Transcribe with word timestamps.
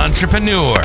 entrepreneur. 0.00 0.76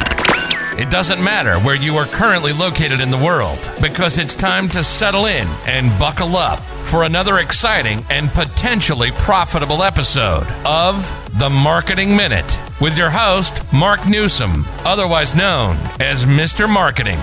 It 0.77 0.89
doesn't 0.89 1.23
matter 1.23 1.57
where 1.59 1.77
you 1.77 1.95
are 1.95 2.05
currently 2.05 2.51
located 2.51 2.99
in 2.99 3.09
the 3.11 3.17
world 3.17 3.71
because 3.81 4.17
it's 4.17 4.35
time 4.35 4.67
to 4.69 4.83
settle 4.83 5.25
in 5.25 5.47
and 5.65 5.97
buckle 5.97 6.35
up 6.35 6.59
for 6.83 7.03
another 7.03 7.39
exciting 7.39 8.05
and 8.09 8.29
potentially 8.31 9.11
profitable 9.11 9.83
episode 9.83 10.45
of 10.65 11.07
The 11.39 11.49
Marketing 11.49 12.13
Minute 12.13 12.61
with 12.81 12.97
your 12.97 13.09
host, 13.09 13.61
Mark 13.71 14.05
Newsom, 14.05 14.65
otherwise 14.79 15.33
known 15.33 15.77
as 16.01 16.25
Mr. 16.25 16.69
Marketing. 16.69 17.19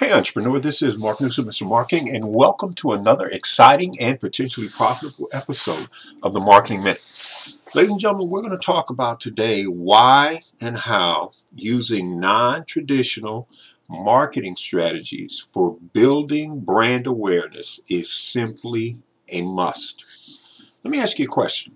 Hey, 0.00 0.14
entrepreneur, 0.14 0.58
this 0.58 0.80
is 0.80 0.96
Mark 0.96 1.20
Newsom, 1.20 1.44
Mr. 1.44 1.68
Marketing, 1.68 2.08
and 2.08 2.32
welcome 2.32 2.72
to 2.76 2.92
another 2.92 3.26
exciting 3.26 3.92
and 4.00 4.18
potentially 4.18 4.66
profitable 4.66 5.28
episode 5.30 5.88
of 6.22 6.32
the 6.32 6.40
Marketing 6.40 6.82
Minute. 6.82 7.04
Ladies 7.74 7.90
and 7.90 8.00
gentlemen, 8.00 8.30
we're 8.30 8.40
going 8.40 8.58
to 8.58 8.66
talk 8.66 8.88
about 8.88 9.20
today 9.20 9.64
why 9.64 10.40
and 10.58 10.78
how 10.78 11.32
using 11.54 12.18
non 12.18 12.64
traditional 12.64 13.46
marketing 13.90 14.56
strategies 14.56 15.46
for 15.52 15.76
building 15.92 16.60
brand 16.60 17.06
awareness 17.06 17.82
is 17.90 18.10
simply 18.10 18.96
a 19.28 19.42
must. 19.42 20.80
Let 20.82 20.92
me 20.92 20.98
ask 20.98 21.18
you 21.18 21.26
a 21.26 21.28
question. 21.28 21.74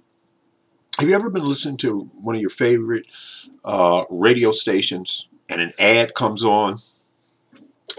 Have 0.98 1.11
you 1.11 1.14
ever 1.14 1.28
been 1.28 1.47
listening 1.47 1.77
to 1.78 2.09
one 2.22 2.36
of 2.36 2.41
your 2.41 2.48
favorite 2.48 3.05
uh, 3.66 4.05
radio 4.11 4.50
stations 4.50 5.28
and 5.50 5.61
an 5.61 5.72
ad 5.78 6.14
comes 6.14 6.42
on 6.42 6.78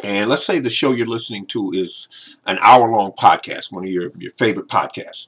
and 0.04 0.30
let's 0.30 0.46
say 0.46 0.60
the 0.60 0.70
show 0.70 0.92
you're 0.92 1.08
listening 1.08 1.46
to 1.48 1.72
is 1.72 2.38
an 2.46 2.58
hour 2.62 2.90
long 2.90 3.12
podcast, 3.12 3.72
one 3.72 3.84
of 3.84 3.90
your, 3.90 4.12
your 4.18 4.32
favorite 4.34 4.68
podcasts. 4.68 5.28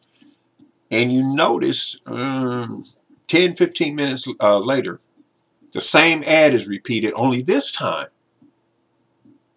And 0.91 1.11
you 1.11 1.23
notice 1.23 1.99
um, 2.05 2.83
10, 3.27 3.55
15 3.55 3.95
minutes 3.95 4.27
uh, 4.39 4.59
later, 4.59 4.99
the 5.71 5.81
same 5.81 6.23
ad 6.25 6.53
is 6.53 6.67
repeated, 6.67 7.13
only 7.15 7.41
this 7.41 7.71
time, 7.71 8.07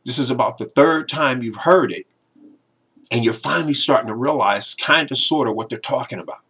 this 0.05 0.19
is 0.19 0.31
about 0.31 0.59
the 0.59 0.65
third 0.65 1.09
time 1.09 1.43
you've 1.43 1.57
heard 1.57 1.93
it. 1.93 2.07
And 3.13 3.25
you're 3.25 3.35
finally 3.35 3.75
starting 3.75 4.09
to 4.09 4.15
realize 4.15 4.75
kind 4.75 5.11
of 5.11 5.19
sort 5.19 5.49
of 5.49 5.57
what 5.57 5.69
they're 5.69 5.79
talking 5.79 6.21
about. 6.21 6.43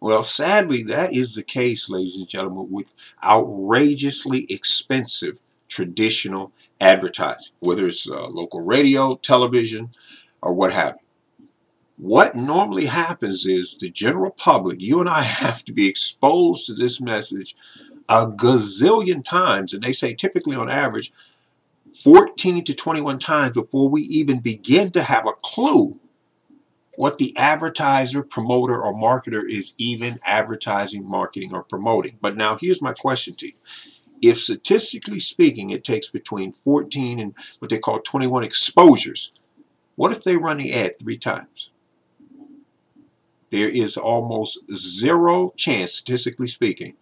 Well, 0.00 0.22
sadly, 0.22 0.82
that 0.84 1.12
is 1.12 1.34
the 1.34 1.42
case, 1.42 1.90
ladies 1.90 2.16
and 2.16 2.28
gentlemen, 2.28 2.68
with 2.70 2.94
outrageously 3.22 4.46
expensive 4.48 5.40
traditional 5.68 6.52
advertising, 6.80 7.54
whether 7.60 7.86
it's 7.86 8.08
uh, 8.08 8.28
local 8.28 8.60
radio, 8.60 9.16
television, 9.16 9.90
or 10.42 10.54
what 10.54 10.72
have 10.72 10.96
you. 11.00 11.06
What 11.96 12.36
normally 12.36 12.86
happens 12.86 13.44
is 13.44 13.76
the 13.76 13.90
general 13.90 14.30
public, 14.30 14.80
you 14.80 15.00
and 15.00 15.08
I 15.08 15.22
have 15.44 15.64
to 15.64 15.72
be 15.72 15.88
exposed 15.88 16.66
to 16.66 16.74
this 16.74 17.00
message 17.00 17.56
a 18.08 18.26
gazillion 18.26 19.22
times, 19.22 19.74
and 19.74 19.82
they 19.82 19.92
say 19.92 20.14
typically 20.14 20.56
on 20.56 20.70
average 20.70 21.12
14 22.02 22.64
to 22.64 22.74
21 22.74 23.18
times 23.18 23.52
before 23.52 23.88
we 23.88 24.02
even 24.02 24.40
begin 24.40 24.90
to 24.92 25.02
have 25.02 25.26
a 25.26 25.32
clue 25.42 25.98
what 26.96 27.18
the 27.18 27.36
advertiser, 27.36 28.24
promoter, 28.24 28.82
or 28.82 28.92
marketer 28.92 29.48
is 29.48 29.72
even 29.78 30.18
advertising, 30.26 31.08
marketing, 31.08 31.54
or 31.54 31.62
promoting. 31.62 32.18
But 32.20 32.36
now 32.36 32.56
here's 32.60 32.82
my 32.82 32.92
question 32.92 33.34
to 33.36 33.46
you 33.46 33.52
if 34.22 34.38
statistically 34.38 35.20
speaking 35.20 35.70
it 35.70 35.84
takes 35.84 36.08
between 36.08 36.52
14 36.52 37.18
and 37.18 37.34
what 37.58 37.70
they 37.70 37.78
call 37.78 38.00
21 38.00 38.44
exposures, 38.44 39.32
what 39.96 40.12
if 40.12 40.24
they 40.24 40.36
run 40.36 40.58
the 40.58 40.72
ad 40.72 40.92
three 41.00 41.16
times? 41.16 41.70
There 43.50 43.68
is 43.68 43.96
almost 43.96 44.68
zero 44.74 45.52
chance, 45.56 45.94
statistically 45.94 46.48
speaking, 46.48 46.94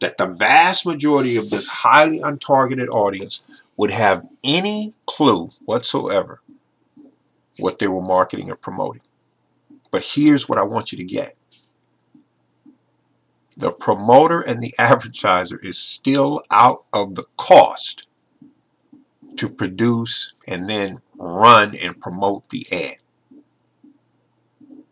that 0.00 0.18
the 0.18 0.26
vast 0.26 0.86
majority 0.86 1.36
of 1.36 1.50
this 1.50 1.66
highly 1.66 2.20
untargeted 2.20 2.88
audience 2.88 3.42
would 3.76 3.90
have 3.90 4.26
any 4.44 4.92
clue 5.06 5.50
whatsoever 5.64 6.40
what 7.58 7.78
they 7.78 7.88
were 7.88 8.02
marketing 8.02 8.50
or 8.50 8.56
promoting. 8.56 9.02
But 9.90 10.04
here's 10.04 10.48
what 10.48 10.58
I 10.58 10.62
want 10.62 10.92
you 10.92 10.98
to 10.98 11.04
get 11.04 11.34
the 13.58 13.72
promoter 13.72 14.40
and 14.40 14.62
the 14.62 14.72
advertiser 14.78 15.58
is 15.58 15.78
still 15.78 16.42
out 16.50 16.78
of 16.92 17.16
the 17.16 17.24
cost 17.36 18.06
to 19.36 19.48
produce 19.48 20.40
and 20.46 20.66
then 20.66 21.00
run 21.18 21.74
and 21.76 22.00
promote 22.00 22.48
the 22.50 22.66
ad. 22.72 22.98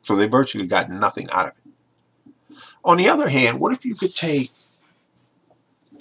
So 0.02 0.16
they 0.16 0.26
virtually 0.26 0.66
got 0.66 0.90
nothing 0.90 1.28
out 1.30 1.46
of 1.46 1.52
it. 1.58 2.56
On 2.84 2.96
the 2.96 3.08
other 3.08 3.28
hand, 3.28 3.60
what 3.60 3.72
if 3.72 3.84
you 3.84 3.94
could 3.94 4.14
take 4.14 4.50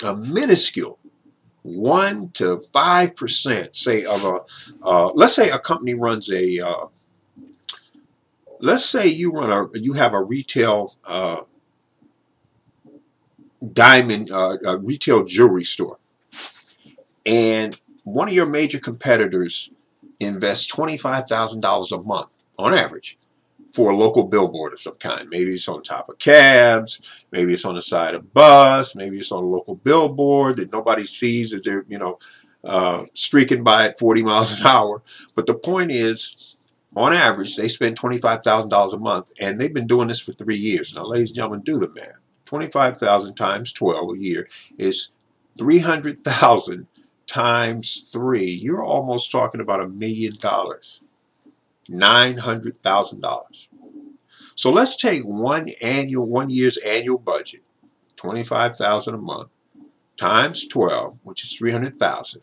a 0.03 0.15
minuscule 0.15 0.99
one 1.61 2.29
to 2.31 2.59
five 2.59 3.15
percent, 3.15 3.75
say, 3.75 4.05
of 4.05 4.23
a 4.23 4.39
uh, 4.83 5.11
let's 5.13 5.33
say 5.33 5.49
a 5.49 5.57
company 5.57 5.95
runs 5.95 6.31
a 6.31 6.59
uh, 6.59 6.85
let's 8.59 8.85
say 8.85 9.07
you 9.07 9.31
run 9.31 9.51
a 9.51 9.79
you 9.79 9.93
have 9.93 10.13
a 10.13 10.23
retail 10.23 10.95
uh, 11.07 11.41
diamond 13.73 14.31
uh, 14.31 14.57
uh, 14.65 14.77
retail 14.79 15.23
jewelry 15.23 15.63
store, 15.63 15.99
and 17.25 17.79
one 18.03 18.27
of 18.27 18.33
your 18.33 18.45
major 18.45 18.79
competitors 18.79 19.71
invests 20.19 20.73
$25,000 20.73 21.91
a 21.91 22.03
month 22.03 22.29
on 22.57 22.73
average 22.73 23.17
for 23.71 23.91
a 23.91 23.95
local 23.95 24.23
billboard 24.23 24.71
of 24.71 24.79
some 24.79 24.95
kind. 24.95 25.27
Maybe 25.29 25.51
it's 25.51 25.67
on 25.67 25.83
top 25.83 26.07
of 26.07 26.17
cabs, 26.17 27.25
maybe 27.31 27.51
it's 27.53 27.65
on 27.65 27.75
the 27.75 27.81
side 27.81 28.15
of 28.15 28.33
bus, 28.33 28.95
maybe 28.95 29.17
it's 29.17 29.31
on 29.31 29.43
a 29.43 29.47
local 29.47 29.75
billboard 29.75 30.57
that 30.57 30.71
nobody 30.71 31.03
sees 31.03 31.51
as 31.51 31.63
they're, 31.63 31.85
you 31.89 31.97
know, 31.97 32.17
uh, 32.63 33.05
streaking 33.13 33.63
by 33.63 33.85
at 33.85 33.99
40 33.99 34.23
miles 34.23 34.59
an 34.59 34.65
hour. 34.65 35.03
But 35.35 35.45
the 35.45 35.55
point 35.55 35.91
is, 35.91 36.55
on 36.95 37.11
average, 37.11 37.57
they 37.57 37.67
spend 37.67 37.99
$25,000 37.99 38.93
a 38.93 38.97
month, 38.97 39.33
and 39.41 39.59
they've 39.59 39.73
been 39.73 39.87
doing 39.87 40.07
this 40.07 40.21
for 40.21 40.31
three 40.31 40.55
years. 40.55 40.95
Now, 40.95 41.03
ladies 41.03 41.29
and 41.29 41.35
gentlemen, 41.35 41.61
do 41.61 41.77
the 41.77 41.89
math. 41.89 42.19
25,000 42.45 43.35
times 43.35 43.73
12 43.73 44.16
a 44.16 44.19
year 44.19 44.47
is 44.78 45.09
300,000 45.57 46.88
times 47.28 48.09
3. 48.11 48.45
You're 48.45 48.83
almost 48.83 49.31
talking 49.31 49.61
about 49.61 49.81
a 49.81 49.88
million 49.88 50.38
dollars. 50.38 51.01
$900,000. 51.89 53.67
So 54.55 54.72
let's 54.72 54.95
take 54.95 55.23
one 55.23 55.69
annual 55.81 56.25
one 56.25 56.50
year's 56.50 56.78
annual 56.78 57.17
budget, 57.17 57.61
25,000 58.16 59.13
a 59.13 59.17
month 59.17 59.50
times 60.17 60.66
12, 60.67 61.17
which 61.23 61.44
is 61.44 61.57
300,000. 61.57 62.41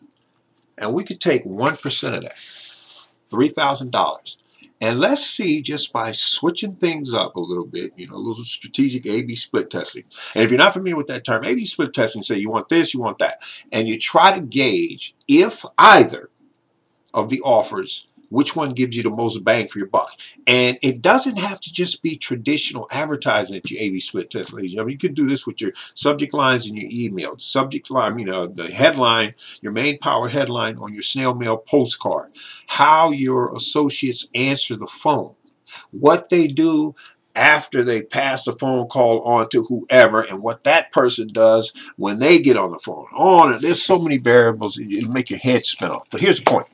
And 0.77 0.93
we 0.93 1.03
could 1.03 1.19
take 1.19 1.43
1% 1.43 2.15
of 2.15 2.21
that, 2.21 2.35
$3,000. 2.35 4.37
And 4.83 4.99
let's 4.99 5.25
see 5.25 5.61
just 5.61 5.93
by 5.93 6.11
switching 6.11 6.75
things 6.75 7.13
up 7.13 7.37
a 7.37 7.39
little 7.39 7.65
bit, 7.65 7.93
you 7.95 8.05
know, 8.05 8.15
a 8.15 8.17
little 8.17 8.43
strategic 8.43 9.05
A-B 9.05 9.33
split 9.33 9.69
testing. 9.69 10.03
And 10.35 10.43
if 10.43 10.51
you're 10.51 10.57
not 10.57 10.73
familiar 10.73 10.97
with 10.97 11.07
that 11.07 11.23
term, 11.23 11.45
A-B 11.45 11.63
split 11.63 11.93
testing, 11.93 12.21
say 12.21 12.37
you 12.37 12.49
want 12.49 12.67
this, 12.67 12.93
you 12.93 12.99
want 12.99 13.19
that. 13.19 13.41
And 13.71 13.87
you 13.87 13.97
try 13.97 14.37
to 14.37 14.41
gauge 14.45 15.15
if 15.25 15.63
either 15.77 16.27
of 17.13 17.29
the 17.29 17.39
offers 17.45 18.09
which 18.33 18.55
one 18.55 18.73
gives 18.73 18.97
you 18.97 19.03
the 19.03 19.11
most 19.11 19.43
bang 19.43 19.67
for 19.67 19.77
your 19.77 19.87
buck. 19.87 20.09
And 20.47 20.77
it 20.81 21.03
doesn't 21.03 21.37
have 21.37 21.59
to 21.61 21.71
just 21.71 22.01
be 22.01 22.15
traditional 22.15 22.87
advertising 22.91 23.55
that 23.55 23.69
you 23.69 23.77
A-B 23.79 23.99
split 23.99 24.31
test, 24.31 24.53
mean, 24.53 24.89
you 24.89 24.97
can 24.97 25.13
do 25.13 25.27
this 25.27 25.45
with 25.45 25.61
your 25.61 25.71
subject 25.93 26.33
lines 26.33 26.67
in 26.67 26.75
your 26.75 26.89
email, 26.91 27.37
subject 27.37 27.91
line, 27.91 28.17
you 28.17 28.25
know, 28.25 28.47
the 28.47 28.71
headline, 28.71 29.35
your 29.61 29.71
main 29.71 29.99
power 29.99 30.27
headline 30.27 30.79
on 30.79 30.93
your 30.93 31.03
snail 31.03 31.35
mail 31.35 31.57
postcard, 31.57 32.31
how 32.65 33.11
your 33.11 33.55
associates 33.55 34.27
answer 34.33 34.75
the 34.75 34.87
phone, 34.87 35.35
what 35.91 36.31
they 36.31 36.47
do 36.47 36.95
after 37.35 37.83
they 37.83 38.01
pass 38.01 38.45
the 38.45 38.53
phone 38.53 38.87
call 38.87 39.21
on 39.21 39.47
to 39.49 39.63
whoever 39.63 40.21
and 40.21 40.41
what 40.41 40.63
that 40.63 40.91
person 40.91 41.27
does 41.27 41.91
when 41.97 42.17
they 42.19 42.39
get 42.39 42.57
on 42.57 42.71
the 42.71 42.79
phone. 42.79 43.05
On 43.15 43.59
there's 43.61 43.81
so 43.81 43.99
many 43.99 44.17
variables, 44.17 44.79
it'll 44.79 45.11
make 45.11 45.29
your 45.29 45.39
head 45.39 45.65
spin 45.65 45.91
off. 45.91 46.07
But 46.09 46.21
here's 46.21 46.39
the 46.39 46.49
point 46.49 46.67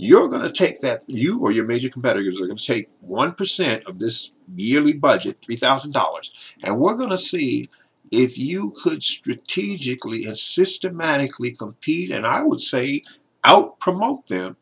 you're 0.00 0.30
going 0.30 0.40
to 0.40 0.52
take 0.52 0.80
that, 0.80 1.02
you 1.08 1.40
or 1.40 1.52
your 1.52 1.66
major 1.66 1.90
competitors 1.90 2.40
are 2.40 2.46
going 2.46 2.56
to 2.56 2.66
take 2.66 2.88
1% 3.06 3.86
of 3.86 3.98
this 3.98 4.32
yearly 4.56 4.94
budget, 4.94 5.36
$3,000, 5.36 6.52
and 6.62 6.78
we're 6.78 6.96
going 6.96 7.10
to 7.10 7.18
see 7.18 7.68
if 8.10 8.38
you 8.38 8.72
could 8.82 9.02
strategically 9.02 10.24
and 10.24 10.36
systematically 10.36 11.52
compete, 11.52 12.10
and 12.10 12.26
I 12.26 12.42
would 12.42 12.60
say 12.60 13.02
out 13.44 13.78
promote 13.78 14.26
them 14.26 14.56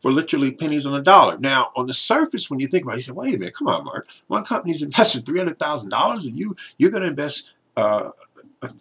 for 0.00 0.10
literally 0.10 0.52
pennies 0.52 0.84
on 0.84 0.92
the 0.92 1.00
dollar. 1.00 1.38
Now, 1.38 1.70
on 1.76 1.86
the 1.86 1.94
surface, 1.94 2.50
when 2.50 2.60
you 2.60 2.66
think 2.66 2.82
about 2.82 2.94
it, 2.94 2.98
you 2.98 3.02
say, 3.04 3.12
wait 3.12 3.34
a 3.34 3.38
minute, 3.38 3.54
come 3.54 3.68
on, 3.68 3.84
Mark. 3.84 4.08
One 4.26 4.44
company's 4.44 4.82
investing 4.82 5.22
$300,000 5.22 6.28
and 6.28 6.38
you, 6.38 6.56
you're 6.76 6.90
going 6.90 7.04
to 7.04 7.08
invest 7.08 7.53
uh, 7.76 8.10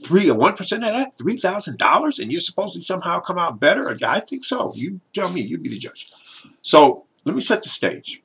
three 0.06 0.30
or 0.30 0.38
one 0.38 0.56
percent 0.56 0.84
of 0.84 0.92
that, 0.94 1.16
three 1.18 1.38
thousand 1.38 1.78
dollars, 1.78 2.20
and 2.20 2.32
you're 2.32 2.40
supposed 2.42 2.76
to 2.76 2.84
somehow 2.84 3.20
come 3.20 3.40
out 3.40 3.60
better? 3.60 3.96
I 4.06 4.20
think 4.22 4.44
so. 4.46 4.74
You 4.76 5.02
tell 5.14 5.32
me. 5.32 5.42
You 5.42 5.58
be 5.58 5.70
the 5.70 5.80
judge. 5.80 6.12
So 6.62 7.06
let 7.26 7.36
me 7.36 7.42
set 7.42 7.64
the 7.64 7.70
stage. 7.70 8.22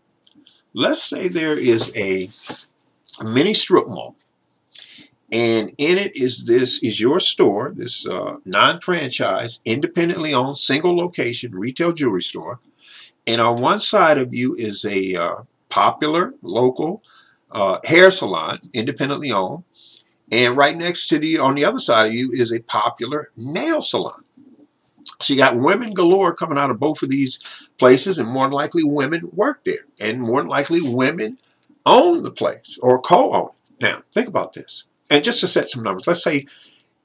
let's 0.74 1.02
say 1.02 1.28
there 1.28 1.58
is 1.58 1.92
a 1.96 2.30
mini 3.24 3.54
strip 3.54 3.88
mall 3.88 4.16
and 5.32 5.70
in 5.78 5.98
it 5.98 6.16
is 6.16 6.46
this 6.46 6.82
is 6.82 7.00
your 7.00 7.20
store 7.20 7.72
this 7.74 8.06
uh, 8.06 8.36
non-franchise 8.44 9.60
independently 9.64 10.32
owned 10.32 10.56
single 10.56 10.96
location 10.96 11.52
retail 11.54 11.92
jewelry 11.92 12.22
store 12.22 12.60
and 13.26 13.40
on 13.40 13.60
one 13.60 13.78
side 13.78 14.18
of 14.18 14.34
you 14.34 14.54
is 14.54 14.84
a 14.84 15.14
uh, 15.16 15.36
popular 15.68 16.34
local 16.42 17.02
uh, 17.52 17.78
hair 17.86 18.10
salon 18.10 18.58
independently 18.74 19.30
owned 19.32 19.64
and 20.30 20.56
right 20.56 20.76
next 20.76 21.08
to 21.08 21.18
the 21.18 21.38
on 21.38 21.54
the 21.54 21.64
other 21.64 21.78
side 21.78 22.06
of 22.06 22.12
you 22.12 22.30
is 22.32 22.52
a 22.52 22.60
popular 22.60 23.30
nail 23.36 23.82
salon 23.82 24.22
so 25.20 25.34
you 25.34 25.40
got 25.40 25.56
women 25.56 25.92
galore 25.92 26.34
coming 26.34 26.58
out 26.58 26.70
of 26.70 26.80
both 26.80 27.02
of 27.02 27.08
these 27.08 27.68
places 27.78 28.18
and 28.18 28.28
more 28.28 28.46
than 28.46 28.52
likely 28.52 28.82
women 28.84 29.30
work 29.32 29.64
there 29.64 29.86
and 30.00 30.20
more 30.20 30.40
than 30.40 30.48
likely 30.48 30.80
women 30.82 31.38
own 31.86 32.22
the 32.22 32.30
place 32.30 32.78
or 32.82 33.00
co-own 33.00 33.50
it 33.50 33.82
now 33.82 34.00
think 34.10 34.28
about 34.28 34.52
this 34.52 34.84
and 35.10 35.24
just 35.24 35.40
to 35.40 35.46
set 35.46 35.68
some 35.68 35.82
numbers, 35.82 36.06
let's 36.06 36.22
say 36.22 36.46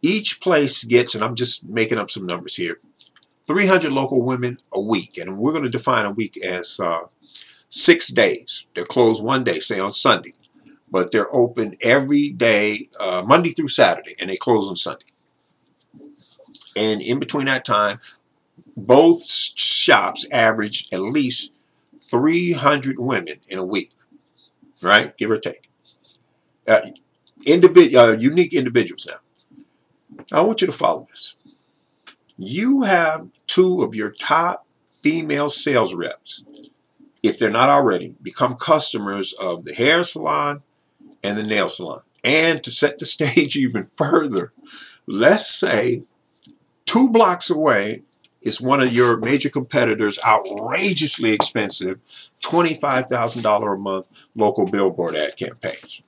each 0.02 0.42
place 0.42 0.84
gets, 0.84 1.16
and 1.16 1.24
I'm 1.24 1.36
just 1.36 1.64
making 1.68 1.98
up 1.98 2.12
some 2.12 2.26
numbers 2.26 2.56
here, 2.56 2.80
300 3.48 3.92
local 3.92 4.22
women 4.22 4.58
a 4.74 4.82
week. 4.82 5.18
And 5.18 5.38
we're 5.38 5.52
going 5.52 5.64
to 5.64 5.70
define 5.70 6.06
a 6.06 6.12
week 6.12 6.38
as 6.44 6.80
uh, 6.82 7.08
six 7.70 8.10
days. 8.10 8.66
They're 8.76 8.84
closed 8.84 9.24
one 9.24 9.44
day, 9.44 9.60
say 9.60 9.80
on 9.80 9.90
Sunday, 9.90 10.32
but 10.94 11.10
they're 11.12 11.36
open 11.36 11.74
every 11.82 12.30
day, 12.30 12.88
uh, 13.00 13.24
Monday 13.26 13.50
through 13.50 13.68
Saturday, 13.68 14.14
and 14.22 14.30
they 14.30 14.38
close 14.38 14.70
on 14.70 14.76
Sunday. 14.76 15.08
And 16.78 17.02
in 17.02 17.20
between 17.20 17.48
that 17.48 17.66
time, 17.66 17.98
both 18.78 19.24
shops 19.24 20.28
average 20.32 20.88
at 20.94 21.02
least 21.02 21.52
300 22.00 23.00
women 23.00 23.38
in 23.50 23.58
a 23.58 23.66
week, 23.66 23.92
right? 24.84 25.18
Give 25.18 25.32
or 25.32 25.38
take. 25.38 25.68
Uh, 26.68 26.82
individ- 27.48 27.96
uh, 27.96 28.16
unique 28.20 28.54
individuals 28.54 29.08
now. 29.10 30.26
I 30.32 30.42
want 30.42 30.62
you 30.62 30.68
to 30.68 30.74
follow 30.74 31.08
this. 31.10 31.36
You 32.38 32.84
have 32.84 33.30
two 33.48 33.82
of 33.82 33.96
your 33.96 34.12
top 34.12 34.68
female 34.90 35.50
sales 35.50 35.96
reps, 35.96 36.44
if 37.24 37.40
they're 37.40 37.50
not 37.50 37.70
already, 37.70 38.16
become 38.22 38.56
customers 38.56 39.34
of 39.42 39.66
the 39.66 39.74
hair 39.74 40.04
salon 40.04 40.62
and 41.24 41.38
the 41.38 41.44
nail 41.44 41.70
salon. 41.70 42.02
And 42.24 42.64
to 42.64 42.72
set 42.72 42.98
the 42.98 43.06
stage 43.06 43.56
even 43.56 43.90
further, 43.96 44.54
let's 45.08 45.48
say 45.48 46.04
two 46.86 47.10
blocks 47.10 47.50
away 47.50 48.04
is 48.42 48.60
one 48.62 48.82
of 48.82 48.94
your 48.94 49.18
major 49.18 49.50
competitors' 49.50 50.20
outrageously 50.26 51.32
expensive 51.32 52.00
$25,000 52.42 53.74
a 53.74 53.78
month 53.78 54.08
local 54.36 54.66
billboard 54.66 55.16
ad 55.16 55.38
campaigns. 55.38 56.04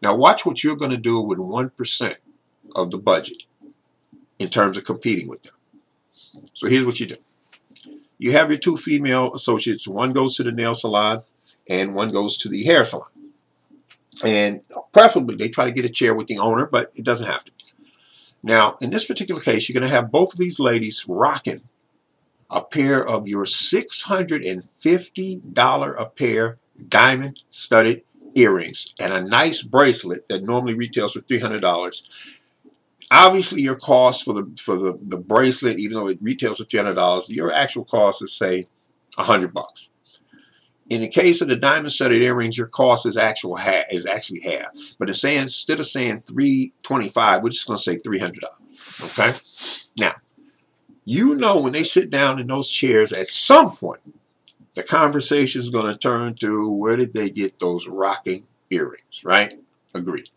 Now 0.00 0.16
watch 0.16 0.44
what 0.44 0.64
you're 0.64 0.76
going 0.76 0.90
to 0.90 0.96
do 0.96 1.20
with 1.22 1.38
1% 1.38 2.16
of 2.74 2.90
the 2.90 2.98
budget 2.98 3.44
in 4.38 4.48
terms 4.48 4.76
of 4.76 4.84
competing 4.84 5.28
with 5.28 5.42
them. 5.42 5.54
So 6.54 6.66
here's 6.68 6.86
what 6.86 6.98
you 6.98 7.06
do. 7.06 7.16
You 8.18 8.32
have 8.32 8.50
your 8.50 8.58
two 8.58 8.76
female 8.76 9.32
associates. 9.34 9.86
One 9.86 10.12
goes 10.12 10.36
to 10.36 10.42
the 10.42 10.52
nail 10.52 10.74
salon 10.74 11.22
and 11.68 11.94
one 11.94 12.10
goes 12.10 12.36
to 12.38 12.48
the 12.48 12.64
hair 12.64 12.84
salon. 12.84 13.08
And 14.24 14.62
preferably 14.92 15.36
they 15.36 15.48
try 15.48 15.64
to 15.64 15.72
get 15.72 15.84
a 15.84 15.88
chair 15.88 16.14
with 16.14 16.26
the 16.26 16.38
owner, 16.38 16.66
but 16.66 16.90
it 16.94 17.04
doesn't 17.04 17.26
have 17.26 17.44
to. 17.44 17.52
Now, 18.42 18.76
in 18.80 18.90
this 18.90 19.06
particular 19.06 19.40
case, 19.40 19.68
you're 19.68 19.80
going 19.80 19.88
to 19.88 19.94
have 19.94 20.10
both 20.10 20.32
of 20.32 20.38
these 20.38 20.58
ladies 20.58 21.06
rocking 21.08 21.60
a 22.50 22.62
pair 22.62 23.06
of 23.06 23.28
your 23.28 23.44
$650 23.44 26.00
a 26.00 26.06
pair 26.06 26.58
diamond 26.88 27.44
studded 27.50 28.02
earrings 28.34 28.94
and 28.98 29.12
a 29.12 29.22
nice 29.22 29.62
bracelet 29.62 30.26
that 30.28 30.42
normally 30.42 30.74
retails 30.74 31.12
for 31.12 31.20
$300. 31.20 32.32
Obviously, 33.10 33.62
your 33.62 33.76
cost 33.76 34.24
for 34.24 34.34
the 34.34 34.50
for 34.58 34.76
the, 34.76 34.98
the 35.02 35.18
bracelet, 35.18 35.78
even 35.78 35.98
though 35.98 36.08
it 36.08 36.18
retails 36.22 36.56
for 36.58 36.64
$300, 36.64 37.28
your 37.28 37.52
actual 37.52 37.84
cost 37.84 38.22
is 38.22 38.34
say 38.34 38.66
100 39.16 39.52
bucks. 39.52 39.90
In 40.92 41.00
the 41.00 41.08
case 41.08 41.40
of 41.40 41.48
the 41.48 41.56
diamond 41.56 41.90
studded 41.90 42.20
earrings, 42.20 42.58
your 42.58 42.66
cost 42.66 43.06
is 43.06 43.16
actual 43.16 43.58
is 43.90 44.04
actually 44.04 44.42
half. 44.42 44.66
But 44.98 45.08
it's 45.08 45.22
saying 45.22 45.40
instead 45.40 45.80
of 45.80 45.86
saying 45.86 46.18
325, 46.18 47.42
we're 47.42 47.48
just 47.48 47.66
going 47.66 47.78
to 47.78 47.82
say 47.82 47.96
$300. 47.96 48.42
Okay? 49.18 49.38
Now, 49.96 50.16
you 51.06 51.34
know 51.34 51.62
when 51.62 51.72
they 51.72 51.82
sit 51.82 52.10
down 52.10 52.38
in 52.38 52.46
those 52.46 52.68
chairs 52.68 53.10
at 53.10 53.26
some 53.26 53.74
point, 53.74 54.02
the 54.74 54.82
conversation 54.82 55.62
is 55.62 55.70
going 55.70 55.90
to 55.90 55.98
turn 55.98 56.34
to 56.34 56.76
where 56.78 56.96
did 56.96 57.14
they 57.14 57.30
get 57.30 57.58
those 57.58 57.88
rocking 57.88 58.44
earrings, 58.68 59.22
right? 59.24 59.54
Agreed. 59.94 60.28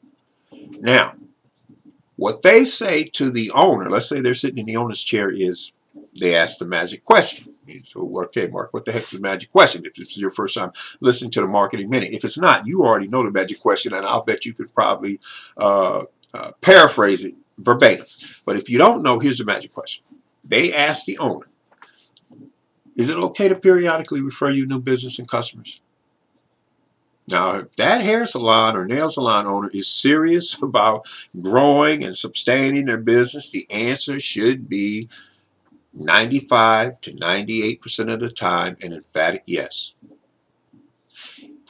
Now, 0.80 1.16
what 2.16 2.44
they 2.44 2.64
say 2.64 3.04
to 3.04 3.30
the 3.30 3.52
owner, 3.52 3.90
let's 3.90 4.08
say 4.08 4.22
they're 4.22 4.34
sitting 4.34 4.60
in 4.60 4.68
the 4.68 4.78
owner's 4.78 5.04
chair, 5.04 5.30
is 5.30 5.74
they 6.18 6.34
ask 6.34 6.60
the 6.60 6.66
magic 6.66 7.04
question. 7.04 7.55
So, 7.84 8.24
okay, 8.26 8.48
Mark, 8.48 8.74
what 8.74 8.86
the 8.86 8.92
heck's 8.92 9.12
the 9.12 9.20
magic 9.20 9.52
question? 9.52 9.86
If 9.86 9.94
this 9.94 10.12
is 10.12 10.18
your 10.18 10.32
first 10.32 10.56
time 10.56 10.72
listening 11.02 11.32
to 11.32 11.42
the 11.42 11.48
Marketing 11.48 11.90
Minute. 11.90 12.14
If 12.14 12.24
it's 12.24 12.38
not, 12.38 12.68
you 12.68 12.82
already 12.82 13.08
know 13.08 13.24
the 13.24 13.32
magic 13.32 13.60
question, 13.60 13.94
and 13.94 14.06
I'll 14.06 14.24
bet 14.24 14.46
you 14.46 14.54
could 14.54 14.74
probably 14.74 15.20
uh, 15.58 16.04
uh, 16.34 16.52
paraphrase 16.62 17.24
it 17.24 17.36
verbatim. 17.58 18.06
But 18.46 18.58
if 18.58 18.70
you 18.70 18.78
don't 18.78 19.04
know, 19.04 19.20
here's 19.20 19.38
the 19.38 19.46
magic 19.46 19.74
question. 19.74 20.04
They 20.48 20.74
ask 20.74 21.06
the 21.06 21.18
owner, 21.18 21.48
is 22.96 23.10
it 23.10 23.18
okay 23.18 23.48
to 23.50 23.56
periodically 23.56 24.22
refer 24.22 24.52
you 24.52 24.66
new 24.66 24.82
business 24.82 25.20
and 25.20 25.28
customers? 25.28 25.82
Now, 27.28 27.58
if 27.58 27.76
that 27.78 28.02
hair 28.02 28.26
salon 28.26 28.78
or 28.78 28.86
nail 28.86 29.10
salon 29.10 29.48
owner 29.48 29.70
is 29.74 29.90
serious 29.90 30.62
about 30.62 31.06
growing 31.40 32.04
and 32.04 32.16
sustaining 32.16 32.86
their 32.86 33.00
business, 33.00 33.50
the 33.50 33.68
answer 33.72 34.20
should 34.20 34.70
be 34.70 35.10
95 35.96 37.02
to 37.02 37.12
98% 37.14 38.14
of 38.14 38.20
the 38.20 38.30
time 38.30 38.78
an 38.82 38.94
emphatic 38.94 39.44
yes. 39.46 39.96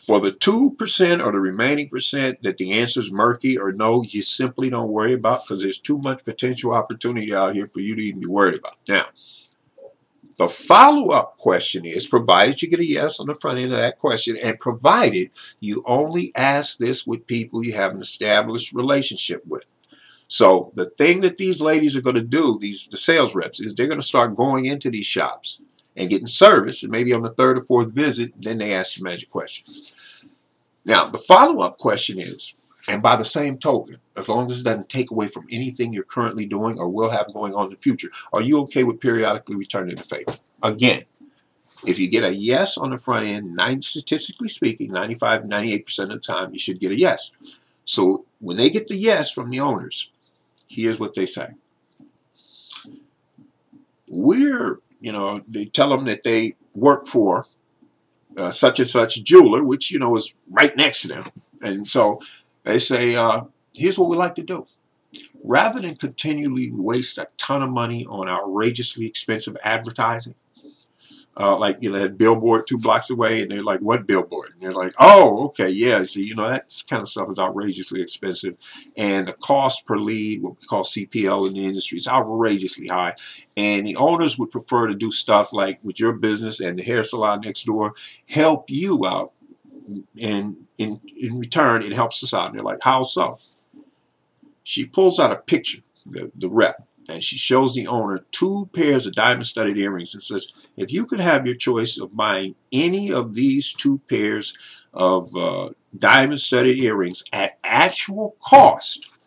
For 0.06 0.20
the 0.20 0.30
2% 0.30 1.26
or 1.26 1.32
the 1.32 1.40
remaining 1.40 1.90
percent 1.90 2.44
that 2.44 2.58
the 2.58 2.74
answer 2.74 3.00
is 3.00 3.12
murky 3.12 3.58
or 3.58 3.72
no, 3.72 4.04
you 4.04 4.22
simply 4.22 4.70
don't 4.70 4.92
worry 4.92 5.14
about 5.14 5.42
because 5.44 5.64
there's 5.64 5.80
too 5.80 5.98
much 5.98 6.24
potential 6.24 6.74
opportunity 6.74 7.34
out 7.34 7.56
here 7.56 7.68
for 7.74 7.80
you 7.80 7.96
to 7.96 8.04
even 8.04 8.20
be 8.22 8.28
worried 8.28 8.60
about. 8.60 8.78
Now, 8.88 9.06
the 10.38 10.48
follow-up 10.50 11.38
question 11.38 11.86
is, 11.86 12.08
provided 12.08 12.62
you 12.62 12.70
get 12.70 12.80
a 12.80 12.86
yes 12.86 13.20
on 13.20 13.28
the 13.28 13.36
front 13.36 13.58
end 13.58 13.72
of 13.72 13.80
that 13.80 13.98
question, 13.98 14.36
and 14.44 14.60
provided 14.60 15.32
you 15.60 15.82
only 15.88 16.34
ask 16.36 16.78
this 16.78 17.08
with 17.08 17.26
people 17.26 17.64
you 17.64 17.74
have 17.74 17.94
an 17.94 18.02
established 18.02 18.74
relationship 18.74 19.44
with. 19.48 19.64
So 20.28 20.72
the 20.76 20.90
thing 20.90 21.22
that 21.22 21.38
these 21.38 21.62
ladies 21.62 21.96
are 21.96 22.02
going 22.02 22.16
to 22.16 22.24
do, 22.24 22.58
these 22.60 22.88
the 22.88 22.98
sales 22.98 23.36
reps, 23.36 23.60
is 23.60 23.76
they're 23.76 23.88
going 23.88 24.00
to 24.00 24.06
start 24.06 24.36
going 24.36 24.66
into 24.66 24.90
these 24.90 25.06
shops 25.06 25.64
and 25.96 26.10
getting 26.10 26.26
service, 26.26 26.84
and 26.84 26.92
maybe 26.92 27.14
on 27.14 27.22
the 27.22 27.30
third 27.30 27.58
or 27.58 27.62
fourth 27.62 27.94
visit, 27.94 28.34
then 28.42 28.58
they 28.58 28.74
ask 28.74 28.98
the 28.98 29.04
magic 29.04 29.30
question. 29.30 29.66
Now, 30.84 31.06
the 31.06 31.18
follow-up 31.18 31.78
question 31.78 32.20
is, 32.20 32.54
and 32.88 33.02
by 33.02 33.16
the 33.16 33.26
same 33.26 33.58
token, 33.58 33.96
as 34.16 34.30
long 34.30 34.46
as 34.46 34.62
it 34.62 34.66
doesn't 34.66 34.90
take 34.90 35.10
away 35.10 35.28
from 35.28 35.48
anything 35.52 35.94
you're 35.94 36.04
currently 36.04 36.46
doing 36.46 36.78
or 36.78 36.90
will 36.90 37.10
have 37.10 37.34
going 37.34 37.56
on 37.56 37.66
in 37.66 37.72
the 37.72 37.78
future, 37.78 38.10
are 38.34 38.42
you 38.42 38.60
okay 38.62 38.84
with 38.84 39.00
periodically 39.00 39.56
returning 39.56 39.96
the 39.96 40.04
favor? 40.04 40.38
Again, 40.62 41.04
if 41.88 41.98
you 41.98 42.10
get 42.10 42.24
a 42.24 42.34
yes 42.34 42.78
on 42.78 42.92
the 42.92 42.98
front 42.98 43.26
end, 43.26 43.56
90, 43.56 43.82
statistically 43.82 44.48
speaking, 44.48 44.92
95, 44.92 45.44
98% 45.44 46.00
of 46.00 46.10
the 46.10 46.20
time, 46.20 46.52
you 46.52 46.60
should 46.60 46.80
get 46.80 46.92
a 46.92 47.00
yes. 47.00 47.32
So 47.86 48.26
when 48.40 48.58
they 48.58 48.70
get 48.70 48.88
the 48.88 48.98
yes 48.98 49.32
from 49.32 49.50
the 49.50 49.60
owners, 49.60 50.10
here's 50.70 51.00
what 51.00 51.16
they 51.16 51.26
say. 51.26 51.50
We're, 54.10 54.80
you 55.00 55.12
know, 55.12 55.42
they 55.48 55.66
tell 55.66 55.90
them 55.90 56.06
that 56.06 56.24
they 56.24 56.56
work 56.74 57.08
for 57.08 57.46
uh, 58.38 58.52
such 58.52 58.80
and 58.80 58.88
such 58.88 59.24
jeweler, 59.24 59.64
which, 59.64 59.92
you 59.92 60.00
know, 60.00 60.16
is 60.16 60.34
right 60.50 60.76
next 60.76 61.04
to 61.04 61.08
them. 61.08 61.24
And 61.62 61.88
so 61.88 62.20
they 62.64 62.80
say, 62.80 63.16
uh, 63.16 63.46
here's 63.76 63.98
what 63.98 64.10
we 64.10 64.18
like 64.18 64.36
to 64.36 64.44
do. 64.44 64.66
Rather 65.44 65.80
than 65.80 65.96
continually 65.96 66.72
waste 66.74 67.18
a 67.18 67.28
ton 67.38 67.62
of 67.62 67.70
money 67.70 68.06
on 68.06 68.28
outrageously 68.28 69.06
expensive 69.06 69.56
advertising, 69.64 70.36
uh, 71.38 71.58
like 71.58 71.78
you 71.82 71.92
know 71.92 72.00
that 72.00 72.18
billboard 72.18 72.66
two 72.68 72.78
blocks 72.78 73.10
away 73.10 73.42
and 73.42 73.52
they're 73.52 73.64
like 73.64 73.80
what 73.80 74.08
billboard 74.08 74.52
and 74.54 74.62
they're 74.62 74.72
like 74.72 74.94
oh 75.00 75.46
okay 75.48 75.70
yeah 75.70 76.02
see 76.02 76.26
you 76.26 76.36
know 76.36 76.48
that 76.48 76.72
kind 76.90 77.02
of 77.02 77.08
stuff 77.08 77.28
is 77.30 77.40
outrageously 77.40 78.02
expensive 78.02 78.56
and 78.98 79.28
the 79.28 79.34
cost 79.34 79.86
per 79.86 79.98
lead 79.98 80.42
what 80.42 80.54
we 80.54 80.68
call 80.68 80.84
cpl 80.84 81.48
in 81.48 81.54
the 81.54 81.66
industry 81.66 81.98
is 81.98 82.08
outrageously 82.08 82.88
high 82.88 83.14
and 83.58 83.88
the 83.88 83.96
owners 83.96 84.38
would 84.40 84.52
prefer 84.52 84.88
to 84.88 84.96
do 84.96 85.12
stuff 85.12 85.52
like 85.54 85.80
with 85.84 86.00
your 86.00 86.14
business 86.14 86.60
and 86.60 86.80
the 86.80 86.84
hair 86.84 87.04
salon 87.04 87.42
next 87.42 87.66
door 87.66 87.94
help 88.28 88.70
you 88.70 89.06
out 89.06 89.32
and 90.22 90.66
in, 90.78 91.00
in 91.18 91.40
return, 91.40 91.84
it 91.84 91.94
helps 91.94 92.24
us 92.24 92.34
out. 92.34 92.50
And 92.50 92.60
they're 92.60 92.66
like, 92.66 92.80
how 92.82 93.04
so? 93.04 93.38
She 94.64 94.86
pulls 94.86 95.20
out 95.20 95.32
a 95.32 95.38
picture, 95.38 95.82
the, 96.06 96.32
the 96.36 96.50
rep, 96.50 96.88
and 97.10 97.24
she 97.24 97.38
shows 97.38 97.74
the 97.74 97.88
owner 97.88 98.26
two 98.32 98.70
pairs 98.74 99.06
of 99.06 99.14
diamond 99.14 99.46
studded 99.46 99.78
earrings 99.78 100.14
and 100.14 100.24
says, 100.24 100.54
if 100.76 100.92
you 100.92 101.06
could 101.06 101.20
have 101.20 101.46
your 101.46 101.56
choice 101.56 102.00
of 102.00 102.16
buying 102.16 102.56
any 102.72 103.12
of 103.12 103.34
these 103.34 103.74
two 103.74 104.00
pairs 104.10 104.84
of 104.94 105.36
uh, 105.36 105.70
diamond 105.98 106.40
studded 106.40 106.78
earrings 106.78 107.24
at 107.32 107.58
actual 107.64 108.36
cost, 108.42 109.20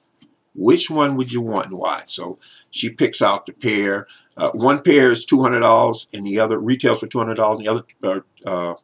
which 0.54 0.90
one 0.90 1.16
would 1.16 1.32
you 1.32 1.40
want 1.40 1.66
and 1.66 1.78
why? 1.78 2.02
So 2.06 2.38
she 2.70 2.90
picks 2.90 3.22
out 3.22 3.46
the 3.46 3.52
pair. 3.52 4.06
Uh, 4.36 4.50
one 4.52 4.82
pair 4.82 5.10
is 5.10 5.26
$200 5.26 6.14
and 6.14 6.26
the 6.26 6.40
other 6.40 6.58
retails 6.58 7.00
for 7.00 7.06
$200 7.06 7.56
and 7.56 7.58
the 7.60 7.68
other 7.68 8.24
uh, 8.46 8.50
uh 8.50 8.74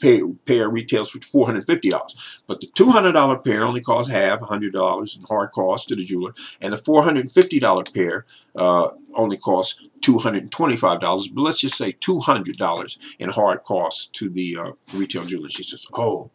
pair, 0.00 0.28
pair 0.46 0.70
retails 0.70 1.10
for 1.10 1.18
$450. 1.18 2.40
But 2.46 2.60
the 2.60 2.66
$200 2.68 3.44
pair 3.44 3.64
only 3.64 3.80
costs 3.80 4.12
half, 4.12 4.40
$100 4.40 5.16
in 5.16 5.22
hard 5.24 5.52
cost 5.52 5.88
to 5.88 5.96
the 5.96 6.04
jeweler, 6.04 6.32
and 6.60 6.72
the 6.72 6.76
$450 6.76 7.94
pair 7.94 8.26
uh, 8.56 8.88
only 9.14 9.36
costs 9.36 9.80
$225, 10.00 11.34
but 11.34 11.42
let's 11.42 11.60
just 11.60 11.76
say 11.76 11.92
$200 11.92 13.16
in 13.18 13.28
hard 13.30 13.62
costs 13.62 14.06
to 14.06 14.30
the 14.30 14.56
uh, 14.56 14.72
retail 14.94 15.24
jeweler. 15.24 15.50
She 15.50 15.62
says, 15.62 15.86
oh, 15.92 16.30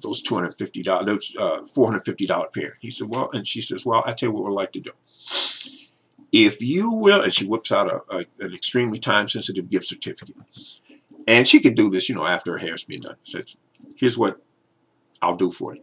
those 0.00 0.22
$250, 0.22 1.06
those 1.06 1.36
uh, 1.38 1.62
$450 1.62 2.54
pair. 2.54 2.74
He 2.80 2.90
said, 2.90 3.08
well, 3.10 3.30
and 3.32 3.46
she 3.46 3.62
says, 3.62 3.84
well, 3.84 4.02
I 4.06 4.12
tell 4.12 4.30
you 4.30 4.34
what 4.34 4.44
we'd 4.44 4.54
like 4.54 4.72
to 4.72 4.80
do. 4.80 4.90
If 6.32 6.62
you 6.62 6.90
will, 6.94 7.20
and 7.20 7.32
she 7.32 7.46
whips 7.46 7.70
out 7.70 7.88
a, 7.90 8.00
a, 8.10 8.24
an 8.40 8.54
extremely 8.54 8.98
time-sensitive 8.98 9.68
gift 9.68 9.84
certificate. 9.84 10.36
And 11.26 11.46
she 11.46 11.60
could 11.60 11.74
do 11.74 11.90
this, 11.90 12.08
you 12.08 12.14
know, 12.14 12.26
after 12.26 12.52
her 12.52 12.58
hair's 12.58 12.84
been 12.84 13.02
done. 13.02 13.16
Says, 13.24 13.56
here's 13.96 14.18
what 14.18 14.40
I'll 15.20 15.36
do 15.36 15.50
for 15.50 15.74
you. 15.74 15.82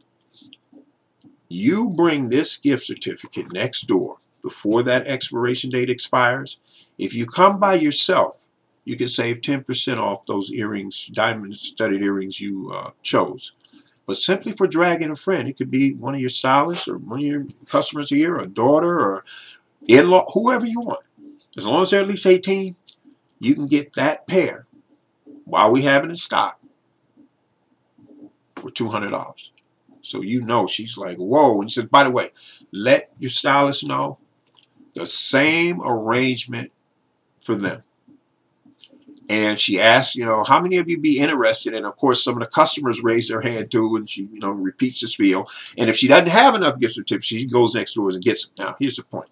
You 1.50 1.90
bring 1.90 2.30
this 2.30 2.58
gift 2.58 2.86
certificate 2.86 3.52
next 3.54 3.84
door 3.84 4.18
before 4.44 4.84
that 4.84 5.08
expiration 5.08 5.70
date 5.70 5.90
expires. 5.90 6.60
If 6.98 7.16
you 7.16 7.26
come 7.26 7.60
by 7.60 7.76
yourself, 7.76 8.46
you 8.86 8.96
can 8.96 9.08
save 9.08 9.42
10% 9.42 9.98
off 9.98 10.26
those 10.26 10.52
earrings, 10.52 11.08
diamond 11.08 11.56
studded 11.56 12.04
earrings 12.04 12.40
you 12.40 12.72
uh, 12.74 12.92
chose. 13.02 13.54
But 14.06 14.18
simply 14.18 14.52
for 14.52 14.68
dragging 14.68 15.12
a 15.12 15.16
friend, 15.16 15.48
it 15.48 15.58
could 15.58 15.70
be 15.70 15.94
one 15.94 16.16
of 16.16 16.22
your 16.22 16.30
stylists 16.30 16.88
or 16.88 16.98
one 16.98 17.20
of 17.20 17.26
your 17.26 17.46
customers 17.70 18.10
here, 18.10 18.38
a 18.38 18.48
daughter 18.48 19.00
or 19.00 19.24
in-law, 19.88 20.26
whoever 20.34 20.66
you 20.66 20.82
want. 20.82 21.06
As 21.58 21.68
long 21.68 21.84
as 21.84 21.92
they're 21.92 22.02
at 22.02 22.08
least 22.08 22.26
18, 22.26 22.76
you 23.40 23.56
can 23.56 23.68
get 23.68 23.94
that 23.94 24.28
pair 24.28 24.66
while 25.50 25.72
we 25.72 25.82
have 25.84 26.04
it 26.04 26.10
in 26.10 26.16
stock 26.16 26.60
for 28.56 28.70
$200. 28.70 29.50
So 30.02 30.22
you 30.22 30.42
know 30.42 30.68
she's 30.68 30.98
like, 30.98 31.18
whoa. 31.18 31.60
And 31.62 31.70
she 31.70 31.82
says, 31.82 31.90
by 31.90 32.04
the 32.04 32.12
way, 32.12 32.30
let 32.72 33.12
your 33.20 33.30
stylist 33.30 33.88
know 33.88 34.18
the 34.96 35.06
same 35.06 35.82
arrangement 35.84 36.72
for 37.42 37.56
them. 37.56 37.84
And 39.30 39.60
she 39.60 39.80
asked, 39.80 40.16
you 40.16 40.26
know, 40.26 40.44
how 40.44 40.60
many 40.60 40.78
of 40.78 40.90
you 40.90 40.98
be 40.98 41.20
interested? 41.20 41.76
And 41.76 41.86
of 41.86 41.96
course, 41.98 42.24
some 42.24 42.36
of 42.36 42.42
the 42.42 42.48
customers 42.48 43.04
raise 43.04 43.28
their 43.28 43.42
hand 43.42 43.70
too, 43.70 43.96
and 43.96 44.10
she, 44.10 44.24
you 44.24 44.40
know, 44.40 44.52
repeats 44.52 45.02
the 45.02 45.08
spiel. 45.08 45.48
And 45.78 45.88
if 45.88 45.96
she 45.96 46.08
doesn't 46.08 46.30
have 46.30 46.56
enough 46.56 46.80
gift 46.80 46.96
certificates, 46.96 47.28
she 47.28 47.46
goes 47.46 47.76
next 47.76 47.94
door 47.94 48.10
and 48.12 48.24
gets 48.24 48.48
them. 48.48 48.66
Now, 48.66 48.76
here's 48.80 48.96
the 48.96 49.04
point. 49.04 49.30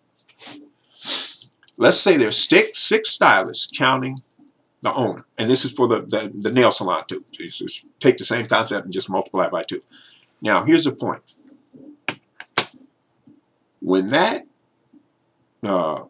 Let's 1.79 1.97
say 1.97 2.15
there's 2.15 2.37
six, 2.37 2.79
six 2.79 3.09
stylists 3.09 3.69
counting 3.75 4.21
the 4.87 4.99
owner. 4.99 5.25
And 5.37 5.49
this 5.49 5.65
is 5.65 5.71
for 5.71 5.87
the, 5.87 6.01
the, 6.01 6.31
the 6.33 6.51
nail 6.51 6.71
salon 6.71 7.03
too. 7.07 7.23
So 7.49 7.65
take 7.99 8.17
the 8.17 8.23
same 8.23 8.47
concept 8.47 8.85
and 8.85 8.93
just 8.93 9.09
multiply 9.09 9.45
it 9.45 9.51
by 9.51 9.63
two. 9.63 9.79
Now, 10.41 10.63
here's 10.65 10.85
the 10.85 10.91
point. 10.91 11.21
When 13.81 14.09
that 14.09 14.45
uh, 15.63 16.05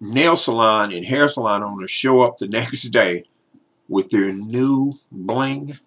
nail 0.00 0.36
salon 0.36 0.92
and 0.92 1.04
hair 1.04 1.28
salon 1.28 1.62
owners 1.62 1.90
show 1.90 2.22
up 2.22 2.38
the 2.38 2.46
next 2.50 2.82
day 2.84 3.24
with 3.88 4.10
their 4.10 4.32
new 4.32 4.94
bling, 5.10 5.78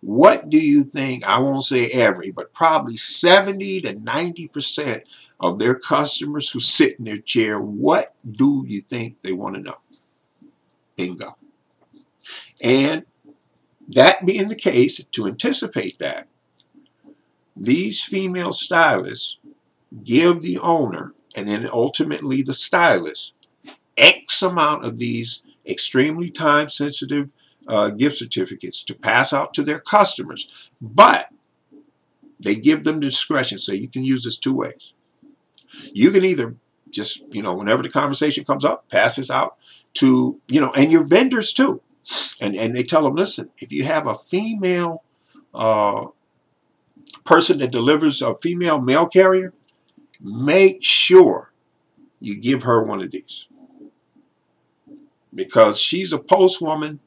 what 0.00 0.48
do 0.48 0.58
you 0.58 0.84
think, 0.84 1.26
I 1.26 1.40
won't 1.40 1.62
say 1.62 1.88
every, 1.88 2.30
but 2.30 2.54
probably 2.54 2.96
70 2.96 3.82
to 3.82 3.94
90% 3.94 5.00
of 5.40 5.58
their 5.58 5.74
customers 5.74 6.50
who 6.50 6.60
sit 6.60 6.98
in 6.98 7.04
their 7.04 7.18
chair, 7.18 7.60
what 7.60 8.14
do 8.28 8.64
you 8.66 8.80
think 8.80 9.20
they 9.20 9.32
want 9.32 9.56
to 9.56 9.60
know? 9.60 9.76
Bingo. 10.96 11.37
And 12.62 13.04
that 13.88 14.26
being 14.26 14.48
the 14.48 14.56
case, 14.56 15.02
to 15.02 15.26
anticipate 15.26 15.98
that, 15.98 16.28
these 17.56 18.02
female 18.02 18.52
stylists 18.52 19.38
give 20.04 20.42
the 20.42 20.58
owner 20.58 21.12
and 21.36 21.48
then 21.48 21.68
ultimately 21.72 22.42
the 22.42 22.52
stylist 22.52 23.34
X 23.96 24.42
amount 24.42 24.84
of 24.84 24.98
these 24.98 25.42
extremely 25.66 26.30
time 26.30 26.68
sensitive 26.68 27.32
uh, 27.66 27.90
gift 27.90 28.16
certificates 28.16 28.82
to 28.84 28.94
pass 28.94 29.32
out 29.32 29.52
to 29.54 29.62
their 29.62 29.78
customers. 29.78 30.70
But 30.80 31.28
they 32.40 32.54
give 32.54 32.84
them 32.84 33.00
discretion, 33.00 33.58
so 33.58 33.72
you 33.72 33.88
can 33.88 34.04
use 34.04 34.24
this 34.24 34.38
two 34.38 34.54
ways. 34.54 34.94
You 35.92 36.10
can 36.10 36.24
either 36.24 36.54
just, 36.90 37.22
you 37.34 37.42
know, 37.42 37.54
whenever 37.54 37.82
the 37.82 37.90
conversation 37.90 38.44
comes 38.44 38.64
up, 38.64 38.88
pass 38.88 39.16
this 39.16 39.30
out 39.30 39.56
to, 39.94 40.40
you 40.48 40.60
know, 40.60 40.72
and 40.76 40.90
your 40.90 41.06
vendors 41.06 41.52
too. 41.52 41.82
And, 42.40 42.56
and 42.56 42.74
they 42.74 42.82
tell 42.82 43.02
them, 43.02 43.14
listen, 43.14 43.50
if 43.58 43.72
you 43.72 43.84
have 43.84 44.06
a 44.06 44.14
female 44.14 45.02
uh, 45.54 46.06
person 47.24 47.58
that 47.58 47.72
delivers 47.72 48.22
a 48.22 48.34
female 48.34 48.80
mail 48.80 49.06
carrier, 49.06 49.52
make 50.20 50.82
sure 50.82 51.52
you 52.20 52.36
give 52.36 52.62
her 52.62 52.82
one 52.82 53.02
of 53.02 53.10
these. 53.10 53.48
Because 55.34 55.80
she's 55.80 56.12
a 56.12 56.18
post 56.18 56.60
woman. 56.60 57.00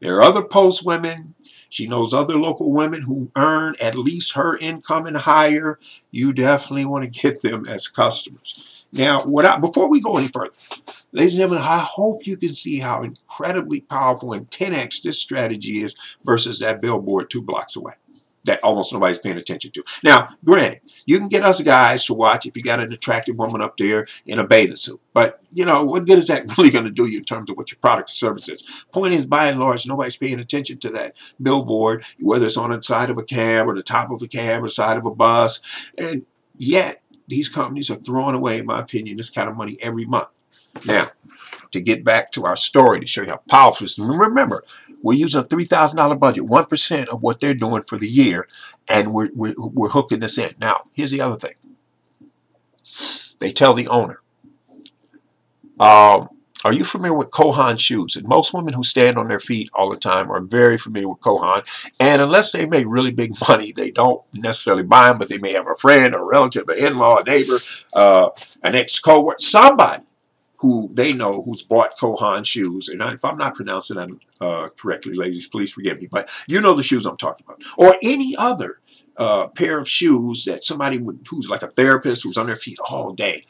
There 0.00 0.16
are 0.16 0.22
other 0.22 0.42
post 0.42 0.84
women. 0.84 1.34
She 1.68 1.86
knows 1.86 2.12
other 2.12 2.36
local 2.36 2.72
women 2.72 3.02
who 3.02 3.28
earn 3.36 3.74
at 3.80 3.96
least 3.96 4.34
her 4.34 4.58
income 4.58 5.06
and 5.06 5.16
higher. 5.16 5.78
You 6.10 6.32
definitely 6.32 6.84
want 6.84 7.04
to 7.04 7.10
get 7.22 7.42
them 7.42 7.64
as 7.68 7.88
customers. 7.88 8.71
Now, 8.92 9.22
what 9.22 9.44
I, 9.44 9.58
before 9.58 9.90
we 9.90 10.00
go 10.00 10.16
any 10.16 10.28
further, 10.28 10.50
Ladies 11.14 11.34
and 11.34 11.40
gentlemen, 11.40 11.62
I 11.62 11.84
hope 11.86 12.26
you 12.26 12.38
can 12.38 12.54
see 12.54 12.78
how 12.78 13.02
incredibly 13.02 13.82
powerful 13.82 14.32
and 14.32 14.48
10x 14.50 15.02
this 15.02 15.20
strategy 15.20 15.80
is 15.80 15.94
versus 16.24 16.58
that 16.60 16.80
billboard 16.80 17.28
two 17.28 17.42
blocks 17.42 17.76
away 17.76 17.92
that 18.44 18.58
almost 18.64 18.92
nobody's 18.92 19.18
paying 19.18 19.36
attention 19.36 19.70
to. 19.72 19.84
Now, 20.02 20.30
granted, 20.42 20.80
you 21.06 21.18
can 21.18 21.28
get 21.28 21.44
us 21.44 21.60
guys 21.62 22.06
to 22.06 22.14
watch 22.14 22.46
if 22.46 22.56
you 22.56 22.62
got 22.62 22.80
an 22.80 22.92
attractive 22.92 23.36
woman 23.36 23.60
up 23.60 23.76
there 23.76 24.06
in 24.26 24.38
a 24.38 24.46
bathing 24.46 24.76
suit. 24.76 25.00
But, 25.12 25.40
you 25.52 25.64
know, 25.66 25.84
what 25.84 26.06
good 26.06 26.18
is 26.18 26.28
that 26.28 26.46
really 26.58 26.70
going 26.70 26.86
to 26.86 26.90
do 26.90 27.06
you 27.06 27.18
in 27.18 27.24
terms 27.24 27.50
of 27.50 27.56
what 27.56 27.70
your 27.70 27.78
product 27.78 28.08
or 28.08 28.14
service 28.14 28.48
is? 28.48 28.86
Point 28.92 29.12
is, 29.12 29.26
by 29.26 29.48
and 29.48 29.60
large, 29.60 29.86
nobody's 29.86 30.16
paying 30.16 30.40
attention 30.40 30.78
to 30.78 30.88
that 30.90 31.14
billboard, 31.40 32.04
whether 32.20 32.46
it's 32.46 32.56
on 32.56 32.70
the 32.70 32.82
side 32.82 33.10
of 33.10 33.18
a 33.18 33.22
cab 33.22 33.68
or 33.68 33.74
the 33.74 33.82
top 33.82 34.10
of 34.10 34.22
a 34.22 34.28
cab 34.28 34.62
or 34.62 34.66
the 34.66 34.70
side 34.70 34.96
of 34.96 35.04
a 35.04 35.14
bus. 35.14 35.60
And 35.98 36.24
yet, 36.56 37.01
these 37.32 37.48
companies 37.48 37.90
are 37.90 37.94
throwing 37.96 38.34
away, 38.34 38.58
in 38.58 38.66
my 38.66 38.78
opinion, 38.78 39.16
this 39.16 39.30
kind 39.30 39.48
of 39.48 39.56
money 39.56 39.78
every 39.80 40.04
month. 40.04 40.44
Now, 40.86 41.06
to 41.70 41.80
get 41.80 42.04
back 42.04 42.30
to 42.32 42.44
our 42.44 42.56
story 42.56 43.00
to 43.00 43.06
show 43.06 43.22
you 43.22 43.30
how 43.30 43.40
powerful 43.48 43.84
this 43.84 43.98
is, 43.98 44.06
remember, 44.06 44.64
we're 45.02 45.14
using 45.14 45.40
a 45.40 45.44
$3,000 45.44 46.20
budget, 46.20 46.44
1% 46.44 47.08
of 47.08 47.22
what 47.22 47.40
they're 47.40 47.54
doing 47.54 47.84
for 47.84 47.96
the 47.96 48.08
year, 48.08 48.48
and 48.86 49.14
we're, 49.14 49.30
we're, 49.34 49.54
we're 49.56 49.88
hooking 49.88 50.20
this 50.20 50.36
in. 50.36 50.50
Now, 50.60 50.76
here's 50.92 51.10
the 51.10 51.22
other 51.22 51.36
thing. 51.36 51.54
They 53.40 53.50
tell 53.50 53.72
the 53.72 53.88
owner, 53.88 54.20
um, 55.80 56.28
are 56.64 56.72
you 56.72 56.84
familiar 56.84 57.16
with 57.16 57.30
Kohan 57.30 57.78
shoes? 57.78 58.16
And 58.16 58.26
most 58.26 58.54
women 58.54 58.74
who 58.74 58.82
stand 58.82 59.16
on 59.16 59.28
their 59.28 59.40
feet 59.40 59.70
all 59.74 59.90
the 59.90 59.98
time 59.98 60.30
are 60.30 60.40
very 60.40 60.78
familiar 60.78 61.08
with 61.08 61.20
Kohan. 61.20 61.64
And 61.98 62.22
unless 62.22 62.52
they 62.52 62.66
make 62.66 62.86
really 62.88 63.12
big 63.12 63.34
money, 63.48 63.72
they 63.72 63.90
don't 63.90 64.22
necessarily 64.32 64.84
buy 64.84 65.08
them, 65.08 65.18
but 65.18 65.28
they 65.28 65.38
may 65.38 65.52
have 65.52 65.66
a 65.66 65.74
friend, 65.74 66.14
a 66.14 66.22
relative, 66.22 66.68
an 66.68 66.78
in-law, 66.78 67.18
a 67.18 67.24
neighbor, 67.24 67.58
uh, 67.94 68.30
an 68.62 68.74
ex-coworker, 68.74 69.38
somebody 69.38 70.04
who 70.62 70.88
they 70.94 71.12
know 71.12 71.42
who's 71.42 71.62
bought 71.62 71.90
Kohan 72.00 72.44
shoes. 72.46 72.88
And 72.88 73.02
if 73.02 73.24
I'm 73.24 73.36
not 73.36 73.54
pronouncing 73.54 73.96
that 73.96 74.08
uh, 74.40 74.68
correctly, 74.78 75.14
ladies, 75.14 75.48
please 75.48 75.72
forgive 75.72 76.00
me. 76.00 76.08
But 76.10 76.30
you 76.46 76.60
know 76.60 76.74
the 76.74 76.84
shoes 76.84 77.04
I'm 77.04 77.16
talking 77.16 77.44
about. 77.44 77.60
Or 77.76 77.96
any 78.00 78.36
other 78.38 78.78
uh, 79.16 79.48
pair 79.48 79.80
of 79.80 79.88
shoes 79.88 80.44
that 80.44 80.62
somebody 80.62 80.98
would, 80.98 81.26
who's 81.28 81.50
like 81.50 81.62
a 81.62 81.66
therapist 81.66 82.22
who's 82.22 82.36
on 82.36 82.46
their 82.46 82.54
feet 82.54 82.78
all 82.88 83.12
day 83.12 83.44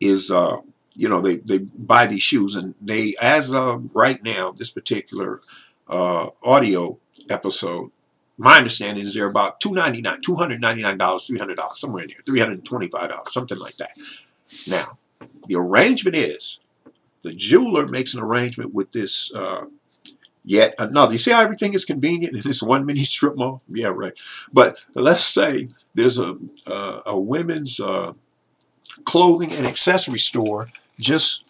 is, 0.00 0.32
uh, 0.32 0.56
you 0.98 1.08
know, 1.08 1.20
they, 1.20 1.36
they 1.36 1.58
buy 1.58 2.06
these 2.06 2.22
shoes. 2.22 2.54
And 2.56 2.74
they, 2.82 3.14
as 3.22 3.54
of 3.54 3.88
right 3.94 4.22
now, 4.22 4.50
this 4.50 4.70
particular 4.70 5.40
uh, 5.86 6.30
audio 6.42 6.98
episode, 7.30 7.92
my 8.36 8.58
understanding 8.58 9.04
is 9.04 9.14
they're 9.14 9.30
about 9.30 9.60
299, 9.60 10.20
$299, 10.20 10.98
$300, 10.98 11.68
somewhere 11.70 12.02
in 12.02 12.10
there, 12.10 12.46
$325, 12.46 13.26
something 13.26 13.58
like 13.58 13.76
that. 13.76 13.90
Now, 14.68 14.98
the 15.46 15.54
arrangement 15.56 16.16
is 16.16 16.60
the 17.22 17.32
jeweler 17.32 17.86
makes 17.86 18.14
an 18.14 18.20
arrangement 18.20 18.74
with 18.74 18.92
this 18.92 19.34
uh, 19.34 19.66
yet 20.44 20.74
another. 20.78 21.12
You 21.12 21.18
see 21.18 21.32
how 21.32 21.42
everything 21.42 21.74
is 21.74 21.84
convenient 21.84 22.36
in 22.36 22.42
this 22.42 22.62
one 22.74 22.86
mini 22.86 23.04
strip 23.04 23.36
mall? 23.36 23.62
Yeah, 23.68 23.92
right. 23.94 24.18
But 24.52 24.84
let's 24.94 25.24
say 25.24 25.68
there's 25.94 26.18
a, 26.18 26.36
uh, 26.70 27.00
a 27.06 27.18
women's 27.18 27.78
uh, 27.80 28.14
clothing 29.04 29.52
and 29.52 29.66
accessory 29.66 30.18
store 30.18 30.68
just 31.00 31.44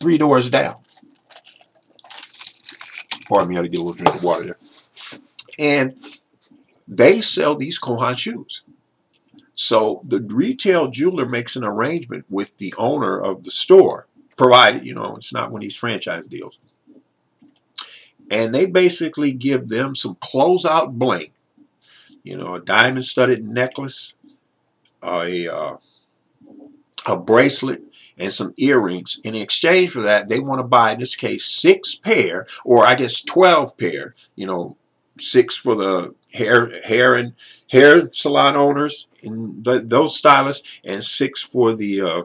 three 0.00 0.18
doors 0.18 0.50
down. 0.50 0.74
Pardon 3.28 3.48
me, 3.48 3.54
I 3.54 3.58
had 3.58 3.62
to 3.62 3.68
get 3.68 3.80
a 3.80 3.82
little 3.82 3.92
drink 3.92 4.14
of 4.14 4.22
water 4.22 4.44
there. 4.44 4.58
And 5.58 5.98
they 6.86 7.20
sell 7.20 7.56
these 7.56 7.80
Kohan 7.80 8.16
shoes. 8.16 8.62
So 9.52 10.02
the 10.04 10.20
retail 10.20 10.90
jeweler 10.90 11.26
makes 11.26 11.56
an 11.56 11.64
arrangement 11.64 12.26
with 12.28 12.58
the 12.58 12.74
owner 12.76 13.18
of 13.18 13.44
the 13.44 13.50
store, 13.50 14.08
provided, 14.36 14.84
you 14.84 14.94
know, 14.94 15.14
it's 15.14 15.32
not 15.32 15.50
one 15.50 15.60
of 15.60 15.62
these 15.62 15.76
franchise 15.76 16.26
deals. 16.26 16.58
And 18.30 18.54
they 18.54 18.66
basically 18.66 19.32
give 19.32 19.68
them 19.68 19.94
some 19.94 20.16
closeout 20.16 20.92
bling, 20.98 21.30
you 22.22 22.36
know, 22.36 22.56
a 22.56 22.60
diamond 22.60 23.04
studded 23.04 23.44
necklace, 23.44 24.14
a, 25.02 25.48
uh, 25.48 25.76
a 27.06 27.20
bracelet, 27.20 27.82
and 28.18 28.32
some 28.32 28.54
earrings. 28.56 29.20
In 29.24 29.34
exchange 29.34 29.90
for 29.90 30.02
that, 30.02 30.28
they 30.28 30.40
want 30.40 30.60
to 30.60 30.66
buy, 30.66 30.92
in 30.92 31.00
this 31.00 31.16
case, 31.16 31.46
six 31.46 31.94
pair, 31.94 32.46
or 32.64 32.84
I 32.84 32.94
guess 32.94 33.22
12 33.22 33.76
pair, 33.78 34.14
you 34.36 34.46
know, 34.46 34.76
six 35.18 35.56
for 35.56 35.74
the 35.74 36.14
hair 36.32 36.70
hair 36.82 37.14
and 37.14 37.34
hair 37.70 38.10
salon 38.12 38.56
owners 38.56 39.06
and 39.22 39.64
those 39.64 40.16
stylists, 40.16 40.80
and 40.84 41.02
six 41.02 41.42
for 41.42 41.72
the 41.72 42.00
uh, 42.00 42.22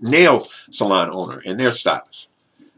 nail 0.00 0.40
salon 0.70 1.10
owner 1.12 1.40
and 1.44 1.58
their 1.58 1.70
stylists. 1.70 2.30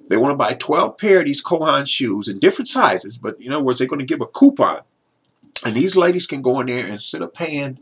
They 0.08 0.16
want 0.16 0.32
to 0.32 0.36
buy 0.36 0.54
12 0.54 0.98
pair 0.98 1.20
of 1.20 1.26
these 1.26 1.42
Kohan 1.42 1.86
shoes 1.86 2.26
in 2.26 2.40
different 2.40 2.66
sizes, 2.66 3.16
but 3.16 3.40
in 3.40 3.52
other 3.52 3.62
words, 3.62 3.78
they're 3.78 3.86
going 3.86 4.00
to 4.00 4.04
give 4.04 4.20
a 4.20 4.26
coupon. 4.26 4.80
And 5.64 5.76
these 5.76 5.94
ladies 5.94 6.26
can 6.26 6.42
go 6.42 6.58
in 6.60 6.66
there 6.66 6.86
instead 6.86 7.22
of 7.22 7.32
paying 7.32 7.78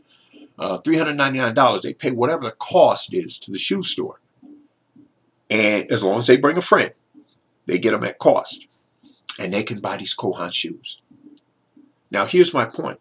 uh, 0.59 0.77
$399, 0.85 1.81
they 1.81 1.93
pay 1.93 2.11
whatever 2.11 2.43
the 2.43 2.51
cost 2.51 3.13
is 3.13 3.39
to 3.39 3.51
the 3.51 3.57
shoe 3.57 3.81
store. 3.81 4.19
And 5.49 5.91
as 5.91 6.03
long 6.03 6.17
as 6.17 6.27
they 6.27 6.37
bring 6.37 6.57
a 6.57 6.61
friend, 6.61 6.91
they 7.65 7.79
get 7.79 7.91
them 7.91 8.03
at 8.03 8.19
cost. 8.19 8.67
And 9.39 9.53
they 9.53 9.63
can 9.63 9.79
buy 9.79 9.97
these 9.97 10.15
Kohan 10.15 10.53
shoes. 10.53 10.99
Now, 12.11 12.25
here's 12.25 12.53
my 12.53 12.65
point. 12.65 12.99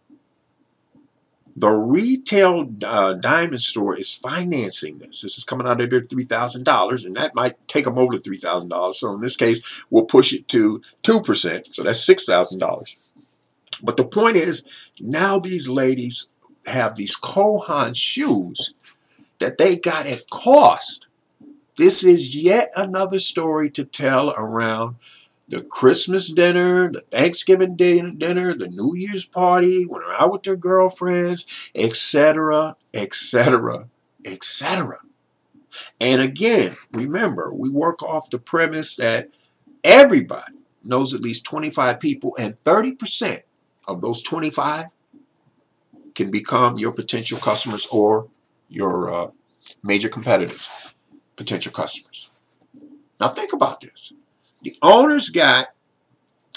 The 1.56 1.70
retail 1.70 2.70
uh, 2.86 3.14
diamond 3.14 3.60
store 3.60 3.98
is 3.98 4.14
financing 4.14 4.98
this. 4.98 5.22
This 5.22 5.36
is 5.36 5.44
coming 5.44 5.66
out 5.66 5.80
of 5.80 5.90
their 5.90 6.00
$3,000, 6.00 7.06
and 7.06 7.16
that 7.16 7.34
might 7.34 7.66
take 7.66 7.84
them 7.84 7.98
over 7.98 8.16
to 8.16 8.30
$3,000. 8.30 8.94
So 8.94 9.14
in 9.14 9.20
this 9.20 9.36
case, 9.36 9.82
we'll 9.90 10.04
push 10.04 10.32
it 10.32 10.46
to 10.48 10.80
2%. 11.02 11.66
So 11.66 11.82
that's 11.82 12.08
$6,000. 12.08 13.10
But 13.82 13.96
the 13.96 14.06
point 14.06 14.36
is, 14.36 14.64
now 15.00 15.40
these 15.40 15.68
ladies 15.68 16.28
have 16.66 16.94
these 16.94 17.16
Kohan 17.18 17.96
shoes 17.96 18.74
that 19.40 19.58
they 19.58 19.76
got 19.76 20.06
at 20.06 20.30
cost. 20.30 21.07
This 21.78 22.02
is 22.02 22.34
yet 22.34 22.72
another 22.74 23.20
story 23.20 23.70
to 23.70 23.84
tell 23.84 24.30
around 24.30 24.96
the 25.48 25.62
Christmas 25.62 26.30
dinner, 26.32 26.90
the 26.90 27.02
Thanksgiving 27.02 27.76
dinner, 27.76 28.52
the 28.52 28.68
New 28.68 28.96
Year's 28.96 29.24
party, 29.24 29.84
when 29.84 30.02
they're 30.02 30.20
out 30.20 30.32
with 30.32 30.42
their 30.42 30.56
girlfriends, 30.56 31.70
etc., 31.76 32.76
etc., 32.92 33.88
etc. 34.24 34.98
And 36.00 36.20
again, 36.20 36.72
remember, 36.92 37.54
we 37.54 37.70
work 37.70 38.02
off 38.02 38.28
the 38.28 38.40
premise 38.40 38.96
that 38.96 39.30
everybody 39.84 40.54
knows 40.84 41.14
at 41.14 41.20
least 41.20 41.44
25 41.44 42.00
people, 42.00 42.34
and 42.40 42.56
30% 42.56 43.42
of 43.86 44.00
those 44.00 44.20
25 44.22 44.86
can 46.16 46.30
become 46.32 46.76
your 46.76 46.92
potential 46.92 47.38
customers 47.38 47.86
or 47.92 48.26
your 48.68 49.14
uh, 49.14 49.30
major 49.82 50.08
competitors, 50.08 50.87
potential 51.38 51.72
customers. 51.72 52.28
Now, 53.20 53.28
think 53.28 53.52
about 53.52 53.80
this. 53.80 54.12
The 54.62 54.76
owner's 54.82 55.30
got 55.30 55.68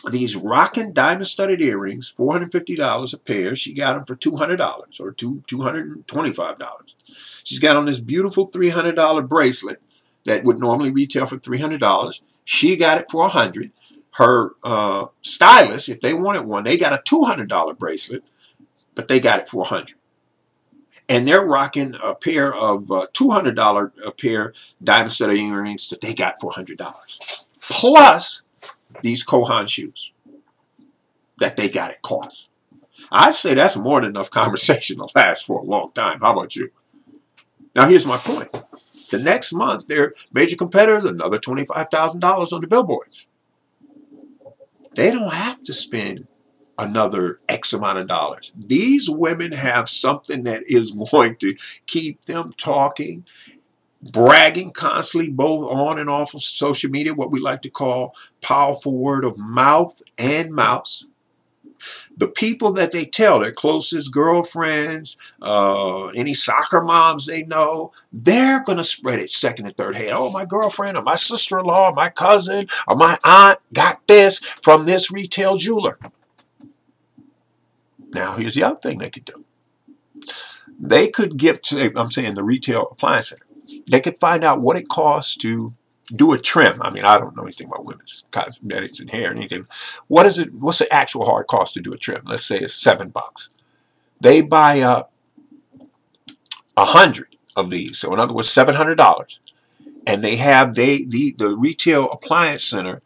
these 0.10 0.36
rocking 0.36 0.92
diamond 0.92 1.28
studded 1.28 1.62
earrings, 1.62 2.12
$450 2.18 3.14
a 3.14 3.18
pair. 3.20 3.56
She 3.56 3.74
got 3.74 3.94
them 3.94 4.06
for 4.06 4.16
$200 4.16 5.00
or 5.00 5.12
two, 5.12 5.44
$225. 5.48 6.96
She's 7.44 7.60
got 7.60 7.76
on 7.76 7.86
this 7.86 8.00
beautiful 8.00 8.48
$300 8.48 9.30
bracelet 9.30 9.80
that 10.26 10.44
would 10.44 10.60
normally 10.60 10.92
retail 10.92 11.28
for 11.28 11.38
$300. 11.38 12.24
She 12.44 12.76
got 12.76 12.98
it 12.98 13.06
for 13.12 13.22
100 13.22 13.72
Her 14.16 14.56
uh, 14.64 15.06
stylist, 15.22 15.90
if 15.90 16.02
they 16.02 16.16
wanted 16.16 16.46
one, 16.46 16.64
they 16.64 16.78
got 16.78 16.94
a 16.94 17.04
$200 17.04 17.78
bracelet, 17.78 18.24
but 18.96 19.08
they 19.08 19.20
got 19.20 19.40
it 19.40 19.48
for 19.48 19.58
100 19.58 19.94
and 21.12 21.28
they're 21.28 21.46
rocking 21.46 21.94
a 22.02 22.16
pair 22.16 22.56
of 22.56 22.90
uh, 22.90 23.06
$200 23.14 23.92
a 24.06 24.12
pair 24.12 24.54
diamond 24.82 25.12
studded 25.12 25.36
earrings 25.36 25.90
that 25.90 26.00
they 26.00 26.14
got 26.14 26.40
for 26.40 26.52
$100 26.52 26.78
plus 27.60 28.44
these 29.02 29.26
Kohan 29.26 29.68
shoes 29.68 30.14
that 31.40 31.58
they 31.58 31.70
got 31.70 31.92
at 31.92 32.02
cost. 32.02 32.48
I'd 33.12 33.34
say 33.34 33.56
that's 33.56 33.76
more 33.76 34.00
than 34.00 34.12
enough 34.12 34.30
conversation 34.32 34.98
to 34.98 35.08
last 35.14 35.46
for 35.46 35.60
a 35.60 35.64
long 35.64 35.92
time. 35.92 36.20
How 36.22 36.32
about 36.32 36.56
you? 36.56 36.70
Now, 37.76 37.88
here's 37.88 38.08
my 38.08 38.18
point. 38.18 38.50
The 39.10 39.20
next 39.20 39.52
month, 39.52 39.88
their 39.88 40.14
major 40.32 40.56
competitors, 40.56 41.04
another 41.04 41.40
$25,000 41.40 42.54
on 42.54 42.62
the 42.62 42.68
billboards. 42.68 43.28
They 44.96 45.12
don't 45.12 45.34
have 45.34 45.62
to 45.64 45.74
spend 45.74 46.28
another 46.82 47.40
X 47.48 47.74
amount 47.74 48.00
of 48.00 48.08
dollars. 48.08 48.52
These 48.58 49.10
women 49.10 49.52
have 49.54 49.88
something 49.88 50.44
that 50.44 50.64
is 50.66 50.92
going 51.12 51.36
to 51.38 51.56
keep 51.86 52.26
them 52.26 52.52
talking 52.58 53.26
bragging 54.02 54.72
constantly, 54.72 55.30
both 55.30 55.72
on 55.72 56.00
and 56.00 56.10
off 56.10 56.34
of 56.34 56.42
social 56.42 56.90
media, 56.90 57.14
what 57.14 57.32
we 57.32 57.40
like 57.40 57.62
to 57.62 57.70
call 57.70 58.16
powerful 58.42 58.98
word 58.98 59.24
of 59.24 59.38
mouth 59.38 60.02
and 60.18 60.52
mouse. 60.52 61.06
The 62.16 62.28
people 62.28 62.72
that 62.74 62.92
they 62.92 63.06
tell, 63.06 63.40
their 63.40 63.52
closest 63.52 64.14
girlfriends, 64.14 65.18
uh, 65.42 66.08
any 66.10 66.34
soccer 66.34 66.84
moms 66.84 67.26
they 67.26 67.44
know, 67.44 67.92
they're 68.14 68.62
going 68.64 68.78
to 68.78 68.84
spread 68.84 69.20
it 69.20 69.32
second 69.32 69.66
and 69.66 69.76
third 69.76 69.96
hand. 69.96 70.12
Oh, 70.14 70.32
my 70.32 70.46
girlfriend 70.46 70.98
or 70.98 71.04
my 71.04 71.16
sister 71.16 71.58
in 71.58 71.66
law, 71.66 71.92
my 71.92 72.10
cousin 72.10 72.68
or 72.88 72.96
my 72.96 73.18
aunt 73.24 73.60
got 73.74 74.06
this 74.08 74.38
from 74.40 74.84
this 74.84 75.12
retail 75.12 75.58
jeweler. 75.58 75.98
Now, 78.14 78.36
here's 78.36 78.56
the 78.56 78.64
other 78.64 78.80
thing 78.80 79.00
they 79.00 79.10
could 79.10 79.26
do. 79.26 79.46
They 80.80 81.10
could 81.10 81.38
give 81.38 81.62
to, 81.64 81.92
I'm 81.96 82.12
saying 82.12 82.34
the 82.34 82.44
retail 82.44 82.88
appliance 82.92 83.30
center 83.30 83.46
they 83.90 84.02
could 84.02 84.18
find 84.18 84.44
out 84.44 84.62
what 84.62 84.78
it 84.78 84.90
costs 84.90 85.36
to 85.38 85.74
do 86.14 86.34
a 86.34 86.38
trim. 86.38 86.82
I 86.82 86.90
mean, 86.90 87.06
I 87.06 87.18
don't 87.18 87.36
know 87.36 87.44
anything 87.44 87.68
about 87.68 87.86
women's 87.86 88.26
cosmetics 88.32 89.00
and 89.00 89.10
hair 89.10 89.30
and 89.30 89.40
anything. 89.40 89.66
What 90.08 90.26
is 90.26 90.38
it? 90.40 90.54
What's 90.54 90.80
the 90.80 90.94
actual 90.94 91.26
hard 91.26 91.48
cost 91.48 91.74
to 91.76 91.82
do 91.82 91.94
a 91.94 91.98
trim? 91.98 92.24
Let's 92.26 92.46
say 92.46 92.58
it's 92.58 92.74
seven 92.74 93.10
bucks. 93.10 93.50
They 94.20 94.42
buy 94.42 94.76
a 94.76 95.06
hundred 96.78 97.36
of 97.56 97.70
these. 97.70 98.00
So 98.00 98.14
in 98.14 98.20
other 98.20 98.34
words, 98.34 98.50
seven 98.50 98.76
hundred 98.76 98.96
dollars, 98.96 99.40
and 100.06 100.22
they 100.22 100.36
have 100.36 100.76
they 100.76 101.06
the 101.06 101.34
the 101.38 101.56
retail 101.56 102.12
appliance 102.12 102.66
center 102.66 103.02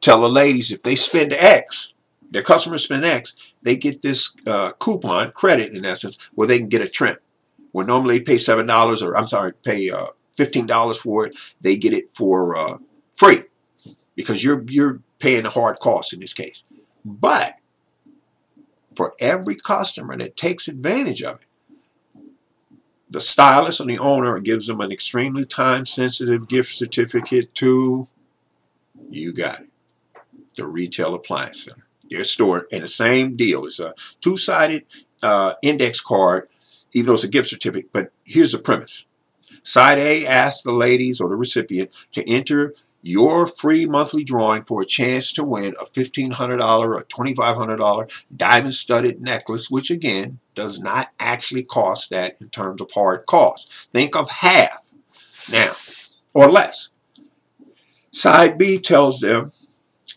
tell 0.00 0.20
the 0.20 0.28
ladies 0.28 0.72
if 0.72 0.82
they 0.82 0.94
spend 0.94 1.32
X, 1.32 1.92
their 2.30 2.42
customers 2.42 2.84
spend 2.84 3.04
X, 3.04 3.36
they 3.66 3.76
get 3.76 4.00
this 4.00 4.32
uh, 4.46 4.70
coupon 4.78 5.32
credit 5.32 5.76
in 5.76 5.84
essence 5.84 6.16
where 6.36 6.46
they 6.46 6.58
can 6.58 6.68
get 6.68 6.86
a 6.86 6.88
trim. 6.88 7.16
Where 7.72 7.84
normally 7.84 8.18
they 8.18 8.24
pay 8.24 8.38
seven 8.38 8.64
dollars 8.64 9.02
or 9.02 9.16
I'm 9.18 9.26
sorry, 9.26 9.52
pay 9.64 9.90
uh, 9.90 10.06
fifteen 10.36 10.66
dollars 10.66 10.98
for 10.98 11.26
it, 11.26 11.36
they 11.60 11.76
get 11.76 11.92
it 11.92 12.16
for 12.16 12.56
uh, 12.56 12.78
free 13.12 13.42
because 14.14 14.44
you're 14.44 14.64
you're 14.68 15.00
paying 15.18 15.42
the 15.42 15.50
hard 15.50 15.80
cost 15.80 16.14
in 16.14 16.20
this 16.20 16.32
case. 16.32 16.64
But 17.04 17.54
for 18.94 19.14
every 19.20 19.56
customer 19.56 20.16
that 20.16 20.36
takes 20.36 20.68
advantage 20.68 21.22
of 21.22 21.42
it, 21.42 22.22
the 23.10 23.20
stylist 23.20 23.80
and 23.80 23.90
the 23.90 23.98
owner 23.98 24.38
gives 24.38 24.68
them 24.68 24.80
an 24.80 24.92
extremely 24.92 25.44
time-sensitive 25.44 26.48
gift 26.48 26.72
certificate 26.72 27.52
to 27.56 28.08
you 29.10 29.32
got 29.32 29.60
it, 29.60 29.68
the 30.54 30.66
retail 30.66 31.14
appliance 31.14 31.64
center. 31.64 31.85
Their 32.10 32.24
store 32.24 32.66
and 32.72 32.82
the 32.82 32.88
same 32.88 33.36
deal. 33.36 33.64
It's 33.64 33.80
a 33.80 33.94
two-sided 34.20 34.84
uh, 35.22 35.54
index 35.62 36.00
card 36.00 36.48
even 36.96 37.08
though 37.08 37.14
it's 37.14 37.24
a 37.24 37.28
gift 37.28 37.48
certificate. 37.48 37.92
But 37.92 38.10
here's 38.24 38.52
the 38.52 38.58
premise. 38.58 39.04
Side 39.62 39.98
A 39.98 40.26
asks 40.26 40.62
the 40.62 40.72
ladies 40.72 41.20
or 41.20 41.28
the 41.28 41.36
recipient 41.36 41.90
to 42.12 42.28
enter 42.28 42.74
your 43.02 43.46
free 43.46 43.84
monthly 43.84 44.24
drawing 44.24 44.64
for 44.64 44.80
a 44.80 44.86
chance 44.86 45.30
to 45.34 45.44
win 45.44 45.74
a 45.78 45.84
$1,500 45.84 46.60
or 46.60 47.04
$2,500 47.04 48.24
diamond 48.34 48.72
studded 48.72 49.20
necklace, 49.20 49.70
which 49.70 49.90
again 49.90 50.38
does 50.54 50.80
not 50.80 51.10
actually 51.20 51.62
cost 51.62 52.08
that 52.10 52.40
in 52.40 52.48
terms 52.48 52.80
of 52.80 52.90
hard 52.94 53.26
cost. 53.26 53.70
Think 53.92 54.16
of 54.16 54.30
half 54.30 54.82
now 55.52 55.72
or 56.34 56.50
less. 56.50 56.90
Side 58.10 58.56
B 58.56 58.78
tells 58.78 59.20
them 59.20 59.52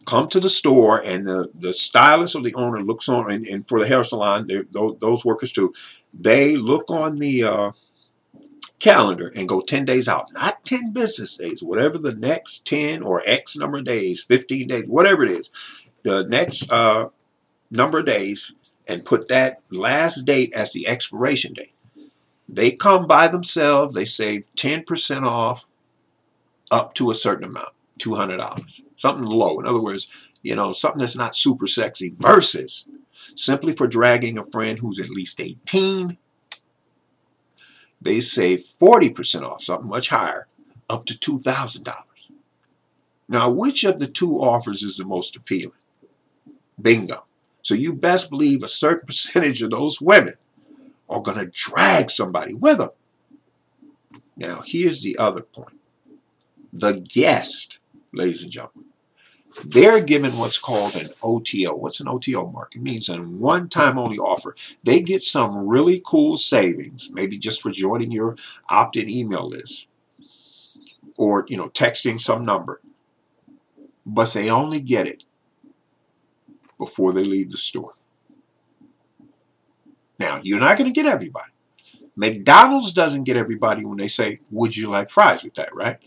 come 0.05 0.27
to 0.29 0.39
the 0.39 0.49
store 0.49 1.03
and 1.03 1.27
the, 1.27 1.49
the 1.53 1.73
stylist 1.73 2.35
or 2.35 2.41
the 2.41 2.53
owner 2.55 2.81
looks 2.81 3.09
on, 3.09 3.31
and, 3.31 3.45
and 3.45 3.67
for 3.67 3.79
the 3.79 3.88
hair 3.88 4.03
salon, 4.03 4.49
those, 4.71 4.97
those 4.99 5.25
workers 5.25 5.51
too, 5.51 5.73
they 6.13 6.55
look 6.55 6.89
on 6.89 7.17
the 7.17 7.43
uh, 7.43 7.71
calendar 8.79 9.31
and 9.35 9.47
go 9.47 9.62
10 9.62 9.85
days 9.85 10.07
out, 10.07 10.31
not 10.33 10.63
10 10.65 10.93
business 10.93 11.35
days, 11.35 11.62
whatever 11.62 11.97
the 11.97 12.15
next 12.15 12.65
10 12.65 13.03
or 13.03 13.21
X 13.25 13.57
number 13.57 13.79
of 13.79 13.83
days, 13.83 14.23
15 14.23 14.67
days, 14.67 14.88
whatever 14.88 15.23
it 15.23 15.31
is, 15.31 15.51
the 16.03 16.23
next 16.23 16.71
uh, 16.71 17.09
number 17.69 17.99
of 17.99 18.05
days, 18.05 18.55
and 18.88 19.05
put 19.05 19.27
that 19.27 19.62
last 19.69 20.25
date 20.25 20.51
as 20.55 20.73
the 20.73 20.88
expiration 20.88 21.53
date. 21.53 21.73
They 22.47 22.71
come 22.71 23.05
by 23.05 23.27
themselves, 23.27 23.93
they 23.93 24.05
save 24.05 24.45
10% 24.55 25.23
off 25.23 25.67
up 26.71 26.93
to 26.95 27.12
a 27.12 27.15
certain 27.15 27.43
amount, 27.43 27.73
$200, 27.99 28.81
something 28.95 29.25
low. 29.25 29.59
In 29.59 29.65
other 29.65 29.81
words, 29.81 30.07
you 30.41 30.55
know, 30.55 30.71
something 30.71 30.99
that's 30.99 31.17
not 31.17 31.35
super 31.35 31.67
sexy 31.67 32.13
versus 32.17 32.88
simply 33.35 33.73
for 33.73 33.88
dragging 33.88 34.38
a 34.38 34.43
friend 34.43 34.79
who's 34.79 34.99
at 34.99 35.09
least 35.09 35.39
18 35.39 36.17
they 38.01 38.19
save 38.19 38.59
40% 38.59 39.41
off, 39.41 39.62
something 39.62 39.89
much 39.89 40.09
higher, 40.09 40.47
up 40.89 41.05
to 41.05 41.13
$2,000. 41.13 41.93
Now, 43.27 43.51
which 43.51 43.83
of 43.83 43.99
the 43.99 44.07
two 44.07 44.38
offers 44.38 44.81
is 44.81 44.97
the 44.97 45.05
most 45.05 45.35
appealing? 45.35 45.73
Bingo. 46.81 47.25
So 47.62 47.75
you 47.75 47.93
best 47.93 48.29
believe 48.29 48.63
a 48.63 48.67
certain 48.67 49.05
percentage 49.07 49.62
of 49.62 49.71
those 49.71 50.01
women 50.01 50.35
are 51.09 51.21
going 51.21 51.39
to 51.39 51.51
drag 51.51 52.09
somebody 52.09 52.53
with 52.53 52.77
them. 52.77 52.89
Now, 54.38 54.62
here's 54.65 55.03
the 55.03 55.17
other 55.17 55.41
point. 55.41 55.79
The 56.71 56.93
guest, 56.93 57.78
ladies 58.13 58.43
and 58.43 58.51
gentlemen, 58.51 58.89
they're 59.65 60.01
given 60.01 60.37
what's 60.37 60.59
called 60.59 60.95
an 60.95 61.07
OTO. 61.23 61.75
What's 61.75 61.99
an 61.99 62.07
OTO 62.07 62.51
mark? 62.51 62.75
It 62.75 62.81
means 62.81 63.09
a 63.09 63.17
one-time 63.17 63.97
only 63.97 64.17
offer. 64.17 64.55
They 64.83 65.01
get 65.01 65.23
some 65.23 65.67
really 65.67 66.01
cool 66.05 66.35
savings, 66.35 67.09
maybe 67.11 67.37
just 67.37 67.61
for 67.61 67.71
joining 67.71 68.11
your 68.11 68.35
opt-in 68.69 69.09
email 69.09 69.47
list 69.47 69.87
or, 71.17 71.45
you 71.47 71.57
know, 71.57 71.69
texting 71.69 72.19
some 72.19 72.43
number. 72.43 72.81
But 74.05 74.33
they 74.33 74.49
only 74.49 74.79
get 74.81 75.07
it 75.07 75.23
before 76.77 77.11
they 77.11 77.23
leave 77.23 77.49
the 77.51 77.57
store. 77.57 77.93
Now, 80.19 80.41
you're 80.43 80.59
not 80.59 80.77
going 80.77 80.91
to 80.91 80.93
get 80.93 81.11
everybody. 81.11 81.51
McDonald's 82.15 82.91
doesn't 82.91 83.23
get 83.23 83.37
everybody 83.37 83.85
when 83.85 83.97
they 83.97 84.07
say, 84.09 84.39
would 84.51 84.75
you 84.75 84.89
like 84.89 85.09
fries 85.09 85.43
with 85.43 85.55
that, 85.55 85.73
right? 85.73 85.97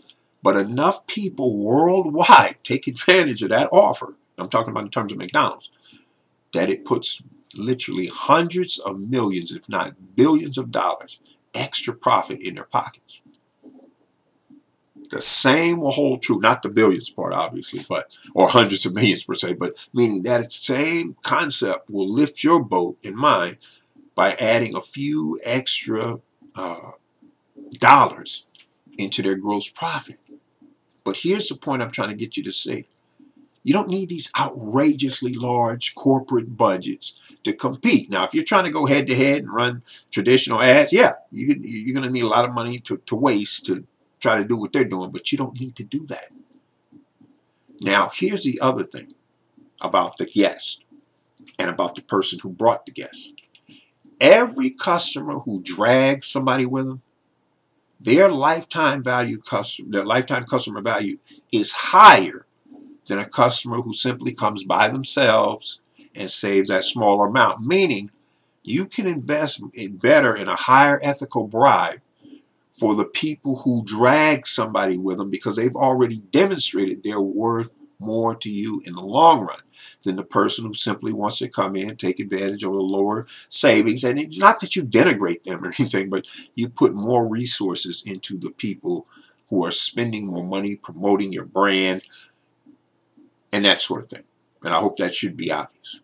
But 0.43 0.57
enough 0.57 1.07
people 1.07 1.57
worldwide 1.57 2.57
take 2.63 2.87
advantage 2.87 3.41
of 3.41 3.49
that 3.49 3.69
offer. 3.71 4.15
I'm 4.37 4.49
talking 4.49 4.71
about 4.71 4.83
in 4.83 4.91
terms 4.91 5.11
of 5.11 5.17
McDonald's, 5.17 5.71
that 6.53 6.69
it 6.69 6.85
puts 6.85 7.23
literally 7.55 8.07
hundreds 8.07 8.77
of 8.79 8.99
millions, 8.99 9.51
if 9.51 9.69
not 9.69 10.15
billions 10.15 10.57
of 10.57 10.71
dollars 10.71 11.21
extra 11.53 11.93
profit 11.93 12.41
in 12.41 12.55
their 12.55 12.65
pockets. 12.65 13.21
The 15.09 15.21
same 15.21 15.79
will 15.79 15.91
hold 15.91 16.23
true, 16.23 16.39
not 16.39 16.63
the 16.63 16.69
billions 16.69 17.11
part, 17.11 17.33
obviously, 17.33 17.81
but 17.87 18.17
or 18.33 18.49
hundreds 18.49 18.85
of 18.85 18.95
millions 18.95 19.23
per 19.23 19.35
se, 19.35 19.53
but 19.53 19.87
meaning 19.93 20.23
that 20.23 20.51
same 20.51 21.15
concept 21.23 21.91
will 21.91 22.11
lift 22.11 22.43
your 22.43 22.63
boat 22.63 22.97
and 23.03 23.15
mine 23.15 23.57
by 24.15 24.31
adding 24.39 24.75
a 24.75 24.81
few 24.81 25.37
extra 25.45 26.19
uh, 26.55 26.91
dollars 27.73 28.45
into 28.97 29.21
their 29.21 29.35
gross 29.35 29.69
profit. 29.69 30.19
But 31.03 31.17
here's 31.17 31.49
the 31.49 31.55
point 31.55 31.81
I'm 31.81 31.91
trying 31.91 32.09
to 32.09 32.15
get 32.15 32.37
you 32.37 32.43
to 32.43 32.51
see. 32.51 32.87
You 33.63 33.73
don't 33.73 33.87
need 33.87 34.09
these 34.09 34.31
outrageously 34.39 35.33
large 35.33 35.95
corporate 35.95 36.57
budgets 36.57 37.21
to 37.43 37.53
compete. 37.53 38.11
Now, 38.11 38.25
if 38.25 38.33
you're 38.33 38.43
trying 38.43 38.65
to 38.65 38.71
go 38.71 38.85
head 38.85 39.07
to 39.07 39.15
head 39.15 39.43
and 39.43 39.53
run 39.53 39.83
traditional 40.11 40.61
ads, 40.61 40.91
yeah, 40.91 41.13
you, 41.31 41.55
you're 41.61 41.93
going 41.93 42.05
to 42.05 42.11
need 42.11 42.23
a 42.23 42.27
lot 42.27 42.45
of 42.45 42.53
money 42.53 42.79
to, 42.79 42.97
to 42.97 43.15
waste 43.15 43.65
to 43.67 43.85
try 44.19 44.37
to 44.37 44.43
do 44.43 44.57
what 44.57 44.73
they're 44.73 44.83
doing, 44.83 45.11
but 45.11 45.31
you 45.31 45.37
don't 45.37 45.59
need 45.59 45.75
to 45.77 45.83
do 45.83 46.05
that. 46.07 46.29
Now, 47.79 48.09
here's 48.13 48.43
the 48.43 48.59
other 48.61 48.83
thing 48.83 49.13
about 49.81 50.17
the 50.17 50.25
guest 50.25 50.83
and 51.57 51.69
about 51.69 51.95
the 51.95 52.01
person 52.01 52.39
who 52.41 52.49
brought 52.49 52.85
the 52.85 52.91
guest. 52.91 53.41
Every 54.19 54.69
customer 54.69 55.39
who 55.39 55.61
drags 55.61 56.27
somebody 56.27 56.65
with 56.65 56.85
them 56.85 57.01
their 58.03 58.29
lifetime 58.29 59.01
value 59.03 59.39
customer, 59.39 59.89
their 59.91 60.05
lifetime 60.05 60.43
customer 60.43 60.81
value 60.81 61.17
is 61.51 61.71
higher 61.71 62.45
than 63.07 63.17
a 63.17 63.27
customer 63.27 63.77
who 63.77 63.93
simply 63.93 64.33
comes 64.33 64.63
by 64.63 64.89
themselves 64.89 65.79
and 66.15 66.29
saves 66.29 66.69
that 66.69 66.83
smaller 66.83 67.27
amount. 67.27 67.65
Meaning, 67.65 68.11
you 68.63 68.85
can 68.85 69.07
invest 69.07 69.63
better 70.01 70.35
in 70.35 70.47
a 70.47 70.55
higher 70.55 70.99
ethical 71.01 71.47
bribe 71.47 72.01
for 72.71 72.95
the 72.95 73.05
people 73.05 73.57
who 73.63 73.83
drag 73.85 74.45
somebody 74.45 74.97
with 74.97 75.17
them 75.17 75.29
because 75.29 75.55
they've 75.55 75.75
already 75.75 76.19
demonstrated 76.31 77.03
their 77.03 77.21
worth 77.21 77.75
more 77.99 78.35
to 78.35 78.49
you 78.49 78.81
in 78.85 78.93
the 78.93 79.01
long 79.01 79.41
run 79.41 79.59
than 80.03 80.15
the 80.15 80.23
person 80.23 80.65
who 80.65 80.73
simply 80.73 81.13
wants 81.13 81.39
to 81.39 81.49
come 81.49 81.75
in, 81.75 81.95
take 81.95 82.19
advantage 82.19 82.63
of 82.63 82.71
a 82.71 82.75
lower 82.75 83.25
savings. 83.49 84.03
And 84.03 84.19
it's 84.19 84.39
not 84.39 84.59
that 84.59 84.75
you 84.75 84.83
denigrate 84.83 85.43
them 85.43 85.63
or 85.63 85.67
anything, 85.79 86.09
but 86.09 86.27
you 86.55 86.69
put 86.69 86.93
more 86.93 87.27
resources 87.27 88.03
into 88.05 88.37
the 88.37 88.51
people 88.51 89.07
who 89.49 89.65
are 89.65 89.71
spending 89.71 90.27
more 90.27 90.43
money 90.43 90.75
promoting 90.75 91.31
your 91.31 91.45
brand 91.45 92.03
and 93.51 93.65
that 93.65 93.77
sort 93.77 94.03
of 94.03 94.09
thing. 94.09 94.23
And 94.63 94.73
I 94.73 94.79
hope 94.79 94.97
that 94.97 95.13
should 95.13 95.37
be 95.37 95.51
obvious. 95.51 95.99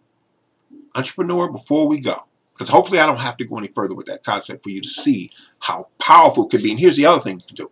Entrepreneur, 0.95 1.51
before 1.51 1.87
we 1.87 1.99
go, 1.99 2.15
because 2.53 2.69
hopefully 2.69 2.99
I 2.99 3.05
don't 3.05 3.19
have 3.19 3.37
to 3.37 3.45
go 3.45 3.57
any 3.57 3.69
further 3.69 3.95
with 3.95 4.07
that 4.07 4.23
concept 4.23 4.63
for 4.63 4.69
you 4.69 4.81
to 4.81 4.87
see 4.87 5.31
how 5.61 5.87
powerful 5.97 6.45
it 6.45 6.51
could 6.51 6.61
be. 6.61 6.71
And 6.71 6.79
here's 6.79 6.97
the 6.97 7.05
other 7.05 7.21
thing 7.21 7.41
to 7.47 7.53
do 7.53 7.69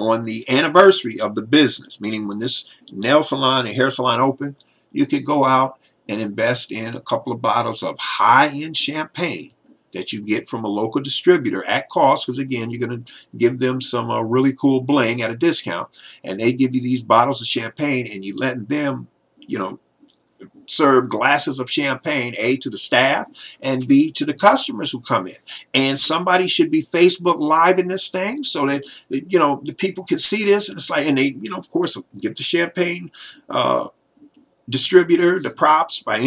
on 0.00 0.24
the 0.24 0.48
anniversary 0.48 1.20
of 1.20 1.34
the 1.34 1.42
business, 1.42 2.00
meaning 2.00 2.26
when 2.26 2.38
this 2.38 2.76
nail 2.92 3.22
salon 3.22 3.66
and 3.66 3.74
hair 3.74 3.90
salon 3.90 4.20
opened, 4.20 4.64
you 4.92 5.06
could 5.06 5.24
go 5.24 5.44
out 5.44 5.78
and 6.08 6.20
invest 6.20 6.72
in 6.72 6.96
a 6.96 7.00
couple 7.00 7.32
of 7.32 7.42
bottles 7.42 7.82
of 7.82 7.96
high-end 7.98 8.76
champagne 8.76 9.52
that 9.92 10.12
you 10.12 10.20
get 10.20 10.48
from 10.48 10.64
a 10.64 10.68
local 10.68 11.00
distributor 11.00 11.64
at 11.66 11.88
cost 11.88 12.26
because 12.26 12.38
again 12.38 12.70
you're 12.70 12.80
going 12.80 13.04
to 13.04 13.12
give 13.36 13.58
them 13.58 13.80
some 13.80 14.10
uh, 14.10 14.22
really 14.22 14.52
cool 14.52 14.80
bling 14.80 15.20
at 15.20 15.30
a 15.30 15.36
discount 15.36 16.00
and 16.22 16.38
they 16.38 16.52
give 16.52 16.74
you 16.74 16.82
these 16.82 17.02
bottles 17.02 17.40
of 17.40 17.46
champagne 17.46 18.06
and 18.12 18.24
you 18.24 18.34
let 18.36 18.68
them 18.68 19.08
you 19.38 19.58
know 19.58 19.78
serve 20.70 21.08
glasses 21.08 21.58
of 21.58 21.70
champagne, 21.70 22.34
A, 22.38 22.56
to 22.58 22.70
the 22.70 22.78
staff, 22.78 23.26
and 23.60 23.86
B, 23.86 24.10
to 24.12 24.24
the 24.24 24.34
customers 24.34 24.90
who 24.90 25.00
come 25.00 25.26
in. 25.26 25.34
And 25.74 25.98
somebody 25.98 26.46
should 26.46 26.70
be 26.70 26.82
Facebook 26.82 27.38
Live 27.38 27.78
in 27.78 27.88
this 27.88 28.10
thing 28.10 28.42
so 28.42 28.66
that, 28.66 28.84
you 29.08 29.38
know, 29.38 29.60
the 29.64 29.74
people 29.74 30.04
can 30.04 30.18
see 30.18 30.44
this. 30.44 30.68
And 30.68 30.78
it's 30.78 30.90
like, 30.90 31.06
and 31.06 31.18
they, 31.18 31.34
you 31.40 31.50
know, 31.50 31.58
of 31.58 31.70
course, 31.70 32.00
give 32.18 32.36
the 32.36 32.42
champagne 32.42 33.10
uh, 33.48 33.88
distributor 34.68 35.40
the 35.40 35.50
props 35.50 36.00
by 36.02 36.18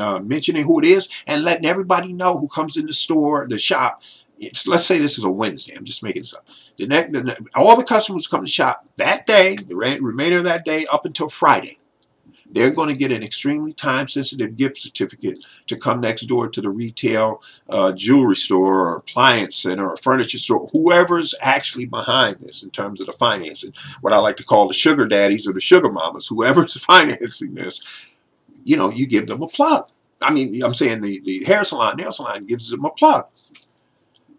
uh, 0.00 0.20
mentioning 0.20 0.64
who 0.64 0.78
it 0.78 0.86
is 0.86 1.08
and 1.26 1.44
letting 1.44 1.66
everybody 1.66 2.12
know 2.12 2.38
who 2.38 2.48
comes 2.48 2.76
in 2.78 2.86
the 2.86 2.92
store, 2.94 3.46
the 3.48 3.58
shop, 3.58 4.02
it's, 4.38 4.66
let's 4.66 4.86
say 4.86 4.98
this 4.98 5.18
is 5.18 5.24
a 5.24 5.30
Wednesday. 5.30 5.74
I'm 5.76 5.84
just 5.84 6.02
making 6.02 6.22
this 6.22 6.32
up. 6.32 6.44
The 6.78 6.86
next, 6.86 7.12
the, 7.12 7.46
all 7.54 7.76
the 7.76 7.84
customers 7.84 8.26
come 8.26 8.46
to 8.46 8.50
shop 8.50 8.86
that 8.96 9.26
day, 9.26 9.56
the 9.56 9.76
remainder 9.76 10.38
of 10.38 10.44
that 10.44 10.64
day 10.64 10.86
up 10.90 11.04
until 11.04 11.28
Friday 11.28 11.76
they're 12.52 12.72
going 12.72 12.92
to 12.92 12.98
get 12.98 13.12
an 13.12 13.22
extremely 13.22 13.72
time-sensitive 13.72 14.56
gift 14.56 14.76
certificate 14.78 15.44
to 15.66 15.76
come 15.76 16.00
next 16.00 16.22
door 16.22 16.48
to 16.48 16.60
the 16.60 16.70
retail 16.70 17.42
uh, 17.68 17.92
jewelry 17.92 18.36
store 18.36 18.88
or 18.88 18.96
appliance 18.96 19.56
center 19.56 19.88
or 19.88 19.96
furniture 19.96 20.38
store, 20.38 20.68
whoever's 20.72 21.34
actually 21.40 21.86
behind 21.86 22.40
this 22.40 22.62
in 22.62 22.70
terms 22.70 23.00
of 23.00 23.06
the 23.06 23.12
financing, 23.12 23.72
what 24.00 24.12
I 24.12 24.18
like 24.18 24.36
to 24.36 24.44
call 24.44 24.66
the 24.66 24.74
sugar 24.74 25.06
daddies 25.06 25.46
or 25.46 25.52
the 25.52 25.60
sugar 25.60 25.90
mamas, 25.90 26.28
whoever's 26.28 26.78
financing 26.84 27.54
this, 27.54 28.08
you 28.64 28.76
know, 28.76 28.90
you 28.90 29.06
give 29.06 29.26
them 29.26 29.42
a 29.42 29.48
plug. 29.48 29.88
I 30.22 30.32
mean, 30.32 30.62
I'm 30.62 30.74
saying 30.74 31.00
the, 31.00 31.20
the 31.24 31.44
hair 31.44 31.64
salon, 31.64 31.96
nail 31.96 32.10
salon 32.10 32.46
gives 32.46 32.70
them 32.70 32.84
a 32.84 32.90
plug. 32.90 33.26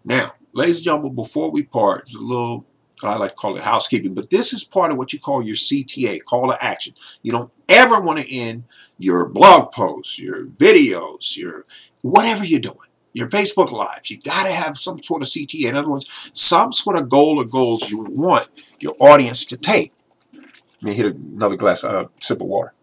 Now, 0.05 0.31
ladies 0.53 0.77
and 0.77 0.85
gentlemen, 0.85 1.15
before 1.15 1.51
we 1.51 1.63
part, 1.63 2.05
there's 2.05 2.15
a 2.15 2.23
little 2.23 2.65
I 3.03 3.15
like 3.15 3.31
to 3.31 3.35
call 3.35 3.57
it 3.57 3.63
housekeeping, 3.63 4.13
but 4.13 4.29
this 4.29 4.53
is 4.53 4.63
part 4.63 4.91
of 4.91 4.97
what 4.97 5.13
you 5.13 5.19
call 5.19 5.43
your 5.43 5.55
CTA, 5.55 6.23
call 6.23 6.49
to 6.49 6.63
action. 6.63 6.93
You 7.21 7.31
don't 7.31 7.51
ever 7.67 7.99
want 7.99 8.19
to 8.19 8.35
end 8.35 8.65
your 8.97 9.27
blog 9.27 9.71
posts, 9.71 10.19
your 10.19 10.45
videos, 10.45 11.37
your 11.37 11.65
whatever 12.01 12.45
you're 12.45 12.59
doing, 12.59 12.77
your 13.13 13.29
Facebook 13.29 13.71
Lives. 13.71 14.11
You 14.11 14.19
got 14.21 14.43
to 14.43 14.51
have 14.51 14.77
some 14.77 15.01
sort 15.01 15.21
of 15.21 15.27
CTA. 15.27 15.69
In 15.69 15.75
other 15.75 15.89
words, 15.89 16.29
some 16.33 16.71
sort 16.71 16.97
of 16.97 17.09
goal 17.09 17.41
or 17.41 17.45
goals 17.45 17.89
you 17.89 18.05
want 18.09 18.49
your 18.79 18.95
audience 18.99 19.45
to 19.45 19.57
take. 19.57 19.93
Let 20.33 20.81
me 20.81 20.93
hit 20.93 21.15
another 21.15 21.55
glass, 21.55 21.83
uh, 21.83 22.05
sip 22.19 22.41
of 22.41 22.47
water. 22.47 22.73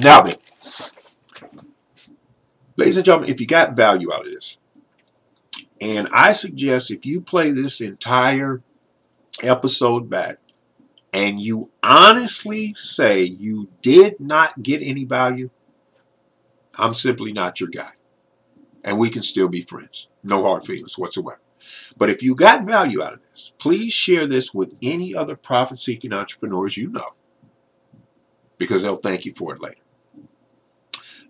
Now 0.00 0.22
then, 0.22 0.36
ladies 2.76 2.96
and 2.96 3.04
gentlemen, 3.04 3.30
if 3.30 3.40
you 3.40 3.46
got 3.48 3.74
value 3.74 4.12
out 4.12 4.26
of 4.26 4.32
this, 4.32 4.57
and 5.80 6.08
I 6.14 6.32
suggest 6.32 6.90
if 6.90 7.06
you 7.06 7.20
play 7.20 7.50
this 7.50 7.80
entire 7.80 8.62
episode 9.42 10.10
back 10.10 10.38
and 11.12 11.40
you 11.40 11.70
honestly 11.82 12.74
say 12.74 13.22
you 13.22 13.68
did 13.82 14.20
not 14.20 14.62
get 14.62 14.82
any 14.82 15.04
value, 15.04 15.50
I'm 16.78 16.94
simply 16.94 17.32
not 17.32 17.60
your 17.60 17.70
guy. 17.70 17.92
and 18.84 18.98
we 18.98 19.10
can 19.10 19.22
still 19.22 19.48
be 19.48 19.60
friends. 19.60 20.08
No 20.24 20.42
hard 20.44 20.62
feelings 20.64 20.98
whatsoever. 20.98 21.40
But 21.98 22.10
if 22.10 22.22
you 22.22 22.34
got 22.34 22.64
value 22.64 23.02
out 23.02 23.14
of 23.14 23.20
this, 23.20 23.52
please 23.58 23.92
share 23.92 24.26
this 24.26 24.54
with 24.54 24.74
any 24.82 25.14
other 25.14 25.36
profit 25.36 25.78
seeking 25.78 26.12
entrepreneurs 26.12 26.76
you 26.76 26.88
know 26.90 27.10
because 28.58 28.82
they'll 28.82 28.96
thank 28.96 29.24
you 29.24 29.32
for 29.32 29.54
it 29.54 29.62
later. 29.62 29.80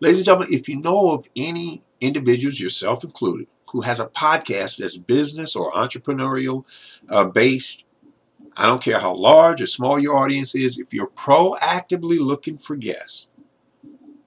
Ladies 0.01 0.19
and 0.19 0.27
gentlemen, 0.27 0.49
if 0.53 0.69
you 0.69 0.81
know 0.81 1.13
of 1.13 1.27
any 1.37 1.83
individuals, 2.01 2.61
yourself 2.61 3.05
included, 3.05 3.47
who 3.71 3.83
has 3.83 4.01
a 4.01 4.07
podcast 4.07 4.79
that's 4.79 4.97
business 4.97 5.55
or 5.55 5.73
entrepreneurial 5.73 6.65
uh, 7.09 7.27
based, 7.27 7.85
I 8.57 8.67
don't 8.67 8.83
care 8.83 8.99
how 8.99 9.15
large 9.15 9.61
or 9.61 9.67
small 9.67 9.99
your 9.99 10.17
audience 10.17 10.55
is, 10.55 10.79
if 10.79 10.93
you're 10.93 11.09
proactively 11.09 12.19
looking 12.19 12.59
for 12.59 12.77
guests, 12.77 13.29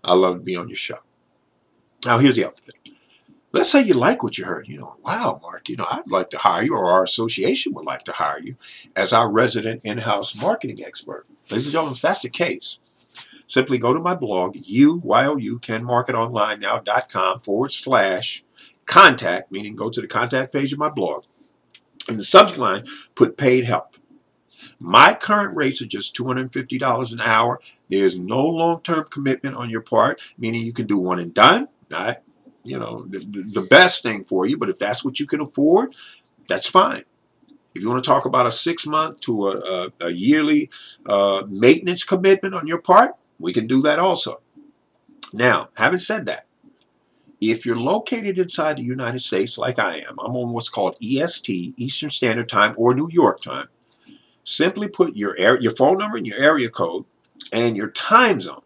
I'd 0.04 0.14
love 0.14 0.36
to 0.36 0.44
be 0.44 0.56
on 0.56 0.70
your 0.70 0.76
show. 0.76 0.98
Now, 2.06 2.18
here's 2.18 2.36
the 2.36 2.46
other 2.46 2.56
thing. 2.56 2.96
Let's 3.54 3.70
say 3.70 3.84
you 3.84 3.94
like 3.94 4.24
what 4.24 4.38
you 4.38 4.46
heard. 4.46 4.68
You 4.68 4.78
know, 4.78 4.96
wow, 5.04 5.40
Mark, 5.42 5.68
you 5.68 5.76
know, 5.76 5.86
I'd 5.92 6.10
like 6.10 6.30
to 6.30 6.38
hire 6.38 6.64
you, 6.64 6.74
or 6.74 6.90
our 6.90 7.04
association 7.04 7.74
would 7.74 7.86
like 7.86 8.04
to 8.06 8.14
hire 8.14 8.40
you 8.40 8.56
as 8.96 9.12
our 9.12 9.30
resident 9.30 9.84
in 9.84 9.98
house 10.00 10.42
marketing 10.42 10.80
expert. 10.86 11.26
Ladies 11.50 11.66
and 11.66 11.74
gentlemen, 11.74 11.94
if 11.94 12.02
that's 12.02 12.22
the 12.22 12.30
case, 12.30 12.80
simply 13.52 13.78
go 13.78 13.94
to 13.94 14.00
my 14.00 14.16
blog, 14.16 14.56
U-Y-O-U, 14.64 15.60
canmarketonlinenow.com 15.60 17.40
forward 17.40 17.72
slash 17.74 18.44
contact, 18.86 19.52
meaning 19.52 19.76
go 19.76 19.90
to 19.90 20.00
the 20.00 20.08
contact 20.08 20.54
page 20.54 20.72
of 20.72 20.80
my 20.80 20.90
blog. 20.90 21.26
In 22.08 22.16
the 22.16 22.24
subject 22.24 22.58
line, 22.58 22.86
put 23.14 23.36
paid 23.38 23.66
help. 23.66 23.98
My 24.80 25.14
current 25.14 25.56
rates 25.58 25.82
are 25.82 25.86
just 25.86 26.16
$250 26.16 27.14
an 27.14 27.20
hour. 27.20 27.60
There's 27.90 28.18
no 28.18 28.42
long-term 28.48 29.08
commitment 29.12 29.56
on 29.56 29.70
your 29.70 29.82
part, 29.82 30.22
meaning 30.38 30.66
you 30.66 30.74
can 30.74 30.88
do 30.88 31.00
one 31.00 31.20
and 31.20 31.34
done. 31.34 31.68
Not, 31.90 32.22
you 32.64 32.80
know, 32.80 33.04
the, 33.04 33.20
the 33.20 33.68
best 33.70 34.02
thing 34.02 34.24
for 34.24 34.46
you, 34.46 34.58
but 34.58 34.70
if 34.70 34.80
that's 34.80 35.04
what 35.04 35.20
you 35.20 35.28
can 35.28 35.42
afford, 35.42 35.94
that's 36.48 36.70
fine. 36.70 37.04
If 37.76 37.82
you 37.82 37.90
want 37.90 38.04
to 38.04 38.10
talk 38.10 38.26
about 38.26 38.46
a 38.46 38.52
six-month 38.52 39.20
to 39.22 39.48
a, 39.48 39.58
a, 39.58 39.92
a 40.08 40.12
yearly 40.12 40.70
uh, 41.06 41.44
maintenance 41.50 42.04
commitment 42.04 42.56
on 42.56 42.66
your 42.66 42.82
part, 42.82 43.12
we 43.42 43.54
can 43.54 43.68
do 43.68 43.82
that 43.82 44.00
also. 44.00 44.42
Now, 45.34 45.70
having 45.78 45.98
said 45.98 46.26
that, 46.26 46.46
if 47.40 47.66
you're 47.66 47.80
located 47.80 48.38
inside 48.38 48.78
the 48.78 48.84
United 48.84 49.20
States 49.20 49.58
like 49.58 49.80
I 49.80 49.98
am, 49.98 50.20
I'm 50.20 50.36
on 50.36 50.54
what's 50.54 50.70
called 50.70 50.98
EST, 51.02 51.74
Eastern 51.78 52.12
Standard 52.12 52.48
Time, 52.48 52.76
or 52.78 52.94
New 52.94 53.10
York 53.12 53.42
time. 53.42 53.68
Simply 54.44 54.88
put 54.88 55.16
your 55.16 55.36
your 55.60 55.72
phone 55.72 55.98
number 55.98 56.18
and 56.18 56.28
your 56.28 56.40
area 56.40 56.70
code 56.70 57.06
and 57.52 57.76
your 57.76 57.90
time 57.90 58.40
zone. 58.40 58.62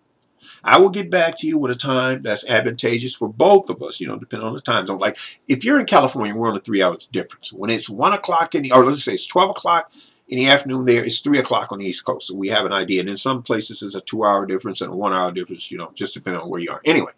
I 0.63 0.79
will 0.79 0.89
get 0.89 1.11
back 1.11 1.37
to 1.37 1.47
you 1.47 1.57
with 1.57 1.71
a 1.71 1.75
time 1.75 2.23
that's 2.23 2.49
advantageous 2.49 3.15
for 3.15 3.29
both 3.29 3.69
of 3.69 3.81
us, 3.83 3.99
you 3.99 4.07
know, 4.07 4.17
depending 4.17 4.47
on 4.47 4.53
the 4.53 4.61
time 4.61 4.85
zone. 4.87 4.97
Like 4.97 5.17
if 5.47 5.63
you're 5.63 5.79
in 5.79 5.85
California, 5.85 6.35
we're 6.35 6.49
on 6.49 6.57
a 6.57 6.59
three 6.59 6.81
hours 6.81 7.07
difference. 7.07 7.53
When 7.53 7.69
it's 7.69 7.89
one 7.89 8.13
o'clock 8.13 8.55
in 8.55 8.63
the, 8.63 8.71
or 8.71 8.83
let's 8.83 9.03
say 9.03 9.13
it's 9.13 9.27
12 9.27 9.51
o'clock 9.51 9.91
in 10.27 10.37
the 10.37 10.47
afternoon 10.47 10.85
there, 10.85 11.03
it's 11.03 11.19
3 11.19 11.37
o'clock 11.37 11.71
on 11.71 11.79
the 11.79 11.85
East 11.85 12.03
Coast. 12.03 12.27
So 12.27 12.35
we 12.35 12.49
have 12.49 12.65
an 12.65 12.73
idea. 12.73 13.01
And 13.01 13.09
in 13.09 13.17
some 13.17 13.43
places, 13.43 13.83
it's 13.83 13.95
a 13.95 14.01
two 14.01 14.23
hour 14.23 14.45
difference 14.45 14.81
and 14.81 14.91
a 14.91 14.95
one 14.95 15.13
hour 15.13 15.31
difference, 15.31 15.71
you 15.71 15.77
know, 15.77 15.91
just 15.93 16.13
depending 16.13 16.41
on 16.41 16.49
where 16.49 16.61
you 16.61 16.71
are. 16.71 16.81
Anyway, 16.83 17.11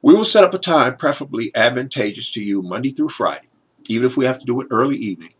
we 0.00 0.14
will 0.14 0.24
set 0.24 0.44
up 0.44 0.54
a 0.54 0.58
time, 0.58 0.96
preferably 0.96 1.52
advantageous 1.54 2.30
to 2.32 2.42
you, 2.42 2.62
Monday 2.62 2.90
through 2.90 3.10
Friday, 3.10 3.48
even 3.88 4.06
if 4.06 4.16
we 4.16 4.24
have 4.24 4.38
to 4.38 4.46
do 4.46 4.60
it 4.60 4.68
early 4.70 4.96
evening. 4.96 5.34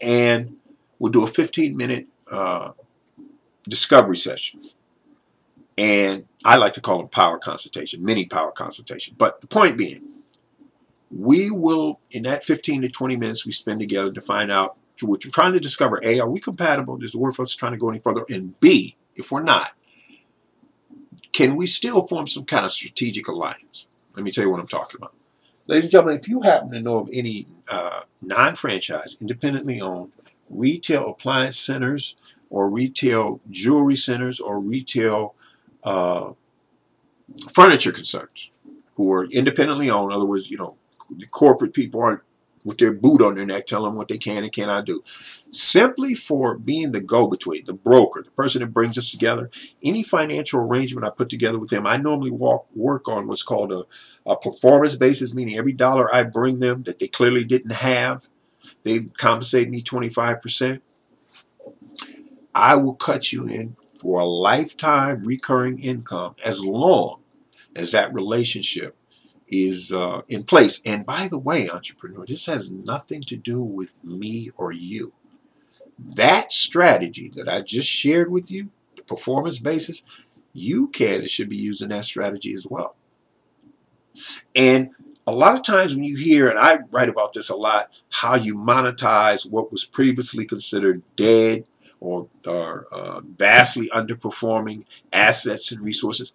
And 0.00 0.56
we'll 0.98 1.12
do 1.12 1.24
a 1.24 1.28
15 1.28 1.76
minute 1.76 2.08
uh, 2.32 2.72
discovery 3.68 4.16
session. 4.16 4.62
And 5.76 6.26
I 6.44 6.56
like 6.56 6.72
to 6.72 6.80
call 6.80 6.98
them 6.98 7.08
power 7.08 7.38
consultation, 7.38 8.04
mini 8.04 8.24
power 8.24 8.50
consultation. 8.50 9.14
But 9.16 9.42
the 9.42 9.46
point 9.46 9.76
being, 9.76 10.02
we 11.10 11.50
will, 11.50 12.00
in 12.10 12.22
that 12.24 12.42
15 12.42 12.82
to 12.82 12.88
20 12.88 13.16
minutes 13.16 13.46
we 13.46 13.52
spend 13.52 13.80
together 13.80 14.12
to 14.12 14.20
find 14.20 14.50
out 14.50 14.76
what 15.06 15.24
you're 15.24 15.32
trying 15.32 15.52
to 15.52 15.60
discover, 15.60 16.00
A, 16.02 16.20
are 16.20 16.28
we 16.28 16.40
compatible? 16.40 17.02
Is 17.02 17.14
it 17.14 17.20
worth 17.20 17.40
us 17.40 17.54
trying 17.54 17.72
to 17.72 17.78
go 17.78 17.90
any 17.90 17.98
further? 17.98 18.24
And 18.28 18.58
B, 18.60 18.96
if 19.16 19.30
we're 19.30 19.42
not, 19.42 19.70
can 21.32 21.56
we 21.56 21.66
still 21.66 22.06
form 22.06 22.26
some 22.26 22.44
kind 22.44 22.64
of 22.64 22.70
strategic 22.70 23.28
alliance? 23.28 23.88
Let 24.16 24.24
me 24.24 24.30
tell 24.32 24.44
you 24.44 24.50
what 24.50 24.60
I'm 24.60 24.66
talking 24.66 24.96
about. 24.98 25.14
Ladies 25.66 25.84
and 25.84 25.92
gentlemen, 25.92 26.18
if 26.18 26.28
you 26.28 26.42
happen 26.42 26.70
to 26.72 26.80
know 26.80 26.98
of 26.98 27.10
any 27.12 27.46
uh, 27.70 28.00
non-franchise, 28.22 29.18
independently 29.20 29.80
owned 29.80 30.12
retail 30.48 31.10
appliance 31.10 31.58
centers 31.58 32.16
or 32.50 32.70
retail 32.70 33.40
jewelry 33.50 33.96
centers 33.96 34.40
or 34.40 34.58
retail 34.58 35.34
uh, 35.84 36.32
furniture 37.52 37.92
concerns 37.92 38.50
who 38.96 39.12
are 39.12 39.26
independently 39.26 39.90
owned, 39.90 40.10
in 40.10 40.16
other 40.16 40.26
words, 40.26 40.50
you 40.50 40.56
know, 40.56 40.76
the 41.10 41.26
corporate 41.26 41.74
people 41.74 42.02
aren't 42.02 42.22
with 42.64 42.78
their 42.78 42.92
boot 42.92 43.22
on 43.22 43.34
their 43.34 43.46
neck 43.46 43.66
telling 43.66 43.90
them 43.90 43.96
what 43.96 44.08
they 44.08 44.18
can 44.18 44.44
and 44.44 44.52
cannot 44.52 44.86
do. 44.86 45.02
Simply 45.50 46.14
for 46.14 46.58
being 46.58 46.92
the 46.92 47.00
go-between, 47.00 47.64
the 47.66 47.74
broker, 47.74 48.22
the 48.22 48.30
person 48.32 48.60
that 48.62 48.74
brings 48.74 48.98
us 48.98 49.10
together, 49.10 49.50
any 49.82 50.02
financial 50.02 50.60
arrangement 50.60 51.06
I 51.06 51.10
put 51.10 51.28
together 51.28 51.58
with 51.58 51.70
them, 51.70 51.86
I 51.86 51.96
normally 51.96 52.30
walk, 52.30 52.66
work 52.74 53.08
on 53.08 53.28
what's 53.28 53.42
called 53.42 53.72
a, 53.72 53.84
a 54.26 54.36
performance 54.36 54.96
basis, 54.96 55.34
meaning 55.34 55.56
every 55.58 55.72
dollar 55.72 56.14
I 56.14 56.24
bring 56.24 56.60
them 56.60 56.82
that 56.84 56.98
they 56.98 57.08
clearly 57.08 57.44
didn't 57.44 57.74
have, 57.74 58.28
they 58.84 59.00
compensate 59.00 59.70
me 59.70 59.82
25%. 59.82 60.80
I 62.54 62.76
will 62.76 62.94
cut 62.94 63.32
you 63.32 63.46
in 63.46 63.76
for 64.02 64.20
a 64.20 64.26
lifetime 64.26 65.24
recurring 65.24 65.80
income 65.80 66.34
as 66.44 66.64
long 66.64 67.22
as 67.76 67.92
that 67.92 68.14
relationship 68.14 68.97
is 69.48 69.92
uh, 69.92 70.22
in 70.28 70.44
place. 70.44 70.80
And 70.84 71.06
by 71.06 71.28
the 71.28 71.38
way, 71.38 71.68
entrepreneur, 71.68 72.26
this 72.26 72.46
has 72.46 72.70
nothing 72.70 73.22
to 73.22 73.36
do 73.36 73.62
with 73.62 74.02
me 74.04 74.50
or 74.58 74.72
you. 74.72 75.14
That 75.98 76.52
strategy 76.52 77.30
that 77.34 77.48
I 77.48 77.60
just 77.60 77.88
shared 77.88 78.30
with 78.30 78.50
you, 78.50 78.70
the 78.96 79.02
performance 79.02 79.58
basis, 79.58 80.02
you 80.52 80.88
can 80.88 81.20
and 81.20 81.30
should 81.30 81.48
be 81.48 81.56
using 81.56 81.88
that 81.88 82.04
strategy 82.04 82.52
as 82.52 82.66
well. 82.68 82.96
And 84.54 84.90
a 85.26 85.32
lot 85.32 85.54
of 85.54 85.62
times 85.62 85.94
when 85.94 86.04
you 86.04 86.16
hear, 86.16 86.48
and 86.48 86.58
I 86.58 86.78
write 86.90 87.08
about 87.08 87.32
this 87.32 87.50
a 87.50 87.56
lot, 87.56 87.90
how 88.10 88.34
you 88.34 88.56
monetize 88.56 89.48
what 89.48 89.70
was 89.70 89.84
previously 89.84 90.44
considered 90.46 91.02
dead 91.16 91.64
or, 92.00 92.28
or 92.46 92.86
uh, 92.92 93.20
vastly 93.36 93.90
underperforming 93.94 94.84
assets 95.12 95.70
and 95.70 95.84
resources, 95.84 96.34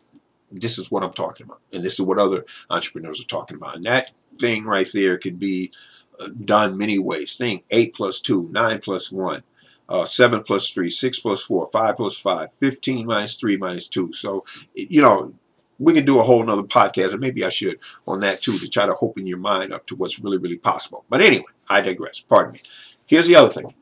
this 0.62 0.78
is 0.78 0.92
what 0.92 1.04
I'm 1.04 1.12
talking 1.12 1.46
about. 1.46 1.62
And 1.74 1.84
this 1.84 2.00
is 2.00 2.06
what 2.06 2.20
other 2.20 2.46
entrepreneurs 2.70 3.22
are 3.22 3.28
talking 3.28 3.58
about. 3.58 3.76
And 3.76 3.86
that 3.86 4.12
thing 4.38 4.66
right 4.66 4.88
there 4.94 5.18
could 5.18 5.40
be 5.40 5.72
uh, 6.20 6.30
done 6.44 6.78
many 6.78 7.00
ways. 7.00 7.36
Think 7.36 7.66
8 7.72 7.94
plus 7.94 8.20
2, 8.20 8.50
9 8.52 8.80
plus 8.80 9.12
1, 9.12 9.44
uh, 9.90 10.06
7 10.06 10.44
plus 10.44 10.70
3, 10.70 10.90
6 10.90 11.20
plus 11.20 11.44
4, 11.44 11.70
5 11.72 11.98
plus 11.98 12.20
5, 12.20 12.54
15 12.54 13.06
minus 13.06 13.36
3 13.38 13.58
minus 13.58 13.88
2. 13.88 14.14
So, 14.14 14.46
you 14.76 15.02
know, 15.02 15.34
we 15.80 15.94
can 15.94 16.06
do 16.06 16.20
a 16.20 16.24
whole 16.24 16.44
nother 16.46 16.64
podcast, 16.64 17.12
and 17.12 17.20
maybe 17.20 17.44
I 17.44 17.50
should 17.50 17.80
on 18.08 18.20
that 18.22 18.42
too, 18.42 18.58
to 18.58 18.70
try 18.70 18.86
to 18.86 18.96
open 19.02 19.28
your 19.28 19.40
mind 19.40 19.74
up 19.74 19.86
to 19.88 19.96
what's 19.96 20.20
really, 20.20 20.38
really 20.38 20.58
possible. 20.58 21.06
But 21.10 21.22
anyway, 21.22 21.46
I 21.70 21.82
digress. 21.82 22.20
Pardon 22.20 22.54
me. 22.54 22.60
Here's 23.06 23.28
the 23.28 23.36
other 23.36 23.50
thing. 23.50 23.74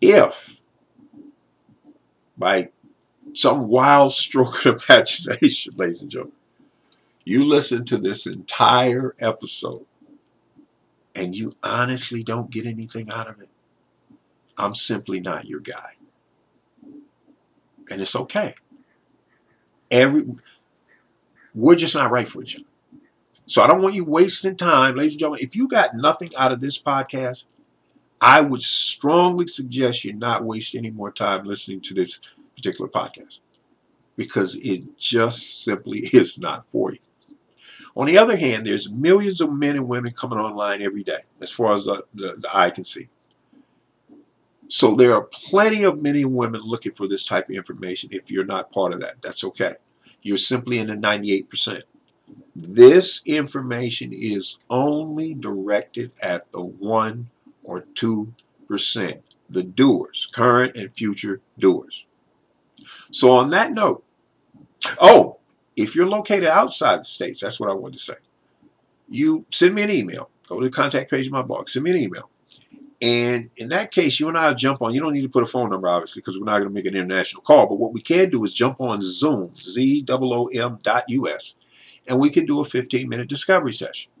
If 0.00 0.60
by 2.36 2.70
some 3.32 3.68
wild 3.68 4.12
stroke 4.12 4.66
of 4.66 4.82
imagination, 4.88 5.74
ladies 5.76 6.02
and 6.02 6.10
gentlemen. 6.10 6.36
You 7.24 7.44
listen 7.48 7.84
to 7.86 7.98
this 7.98 8.26
entire 8.26 9.14
episode 9.20 9.84
and 11.14 11.34
you 11.34 11.52
honestly 11.62 12.22
don't 12.22 12.50
get 12.50 12.66
anything 12.66 13.10
out 13.10 13.28
of 13.28 13.40
it. 13.40 13.50
I'm 14.58 14.74
simply 14.74 15.20
not 15.20 15.46
your 15.46 15.60
guy. 15.60 15.96
And 17.90 18.00
it's 18.00 18.16
okay. 18.16 18.54
Every 19.90 20.24
we're 21.54 21.74
just 21.74 21.96
not 21.96 22.12
right 22.12 22.28
for 22.28 22.42
each 22.42 22.56
other. 22.56 22.64
So 23.46 23.62
I 23.62 23.66
don't 23.66 23.82
want 23.82 23.96
you 23.96 24.04
wasting 24.04 24.56
time, 24.56 24.94
ladies 24.94 25.14
and 25.14 25.20
gentlemen. 25.20 25.40
If 25.42 25.56
you 25.56 25.66
got 25.66 25.94
nothing 25.94 26.30
out 26.38 26.52
of 26.52 26.60
this 26.60 26.80
podcast, 26.80 27.46
I 28.20 28.42
would 28.42 28.60
strongly 28.60 29.46
suggest 29.48 30.04
you 30.04 30.12
not 30.12 30.44
waste 30.44 30.76
any 30.76 30.90
more 30.90 31.10
time 31.10 31.44
listening 31.44 31.80
to 31.82 31.94
this 31.94 32.20
particular 32.56 32.90
podcast 32.90 33.40
because 34.16 34.56
it 34.56 34.98
just 34.98 35.64
simply 35.64 35.98
is 36.12 36.38
not 36.38 36.64
for 36.64 36.92
you. 36.92 36.98
On 37.96 38.06
the 38.06 38.18
other 38.18 38.36
hand, 38.36 38.66
there's 38.66 38.90
millions 38.90 39.40
of 39.40 39.52
men 39.52 39.76
and 39.76 39.88
women 39.88 40.12
coming 40.12 40.38
online 40.38 40.80
every 40.80 41.02
day, 41.02 41.20
as 41.40 41.50
far 41.50 41.72
as 41.72 41.86
the, 41.86 42.04
the, 42.12 42.36
the 42.38 42.48
eye 42.52 42.70
can 42.70 42.84
see. 42.84 43.08
So 44.68 44.94
there 44.94 45.14
are 45.14 45.24
plenty 45.24 45.82
of 45.82 46.00
men 46.00 46.14
and 46.14 46.34
women 46.34 46.60
looking 46.62 46.92
for 46.92 47.08
this 47.08 47.24
type 47.24 47.48
of 47.48 47.56
information. 47.56 48.10
If 48.12 48.30
you're 48.30 48.44
not 48.44 48.70
part 48.70 48.92
of 48.92 49.00
that, 49.00 49.20
that's 49.20 49.42
okay. 49.42 49.74
You're 50.22 50.36
simply 50.36 50.78
in 50.78 50.86
the 50.86 50.94
98%. 50.94 51.82
This 52.54 53.26
information 53.26 54.10
is 54.12 54.60
only 54.68 55.34
directed 55.34 56.12
at 56.22 56.52
the 56.52 56.62
1 56.62 57.26
or 57.64 57.82
2%, 57.94 59.22
the 59.48 59.62
doers, 59.62 60.28
current 60.32 60.76
and 60.76 60.94
future 60.94 61.40
doers. 61.58 62.06
So 63.10 63.36
on 63.36 63.48
that 63.48 63.72
note, 63.72 64.04
oh, 65.00 65.38
If 65.80 65.94
you're 65.94 66.08
located 66.08 66.44
outside 66.44 67.00
the 67.00 67.04
states, 67.04 67.40
that's 67.40 67.58
what 67.58 67.70
I 67.70 67.74
wanted 67.74 67.94
to 67.94 68.00
say. 68.00 68.14
You 69.08 69.46
send 69.50 69.74
me 69.74 69.82
an 69.82 69.90
email. 69.90 70.30
Go 70.46 70.60
to 70.60 70.66
the 70.66 70.70
contact 70.70 71.10
page 71.10 71.26
of 71.26 71.32
my 71.32 71.42
blog. 71.42 71.68
Send 71.68 71.84
me 71.84 71.92
an 71.92 71.96
email. 71.96 72.30
And 73.00 73.50
in 73.56 73.70
that 73.70 73.90
case, 73.90 74.20
you 74.20 74.28
and 74.28 74.36
I 74.36 74.52
jump 74.52 74.82
on. 74.82 74.92
You 74.92 75.00
don't 75.00 75.14
need 75.14 75.22
to 75.22 75.28
put 75.30 75.42
a 75.42 75.46
phone 75.46 75.70
number, 75.70 75.88
obviously, 75.88 76.20
because 76.20 76.38
we're 76.38 76.44
not 76.44 76.58
going 76.58 76.68
to 76.68 76.74
make 76.74 76.86
an 76.86 76.94
international 76.94 77.42
call. 77.42 77.66
But 77.66 77.78
what 77.78 77.94
we 77.94 78.02
can 78.02 78.28
do 78.28 78.44
is 78.44 78.52
jump 78.52 78.78
on 78.78 79.00
Zoom, 79.00 79.54
Z-O-O-M 79.56 80.78
dot 80.82 81.04
U-S, 81.08 81.56
and 82.06 82.20
we 82.20 82.28
can 82.28 82.44
do 82.44 82.60
a 82.60 82.64
15-minute 82.64 83.28
discovery 83.28 83.72
session 83.72 84.12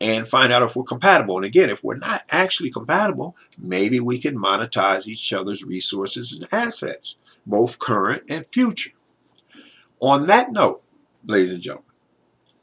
and 0.00 0.26
find 0.26 0.52
out 0.52 0.62
if 0.62 0.74
we're 0.74 0.82
compatible. 0.82 1.36
And 1.36 1.46
again, 1.46 1.70
if 1.70 1.84
we're 1.84 1.96
not 1.96 2.24
actually 2.28 2.70
compatible, 2.70 3.36
maybe 3.56 4.00
we 4.00 4.18
can 4.18 4.36
monetize 4.36 5.06
each 5.06 5.32
other's 5.32 5.62
resources 5.62 6.32
and 6.32 6.52
assets, 6.52 7.14
both 7.46 7.78
current 7.78 8.24
and 8.28 8.46
future. 8.46 8.92
On 10.00 10.26
that 10.26 10.52
note, 10.52 10.82
ladies 11.24 11.52
and 11.52 11.62
gentlemen, 11.62 11.86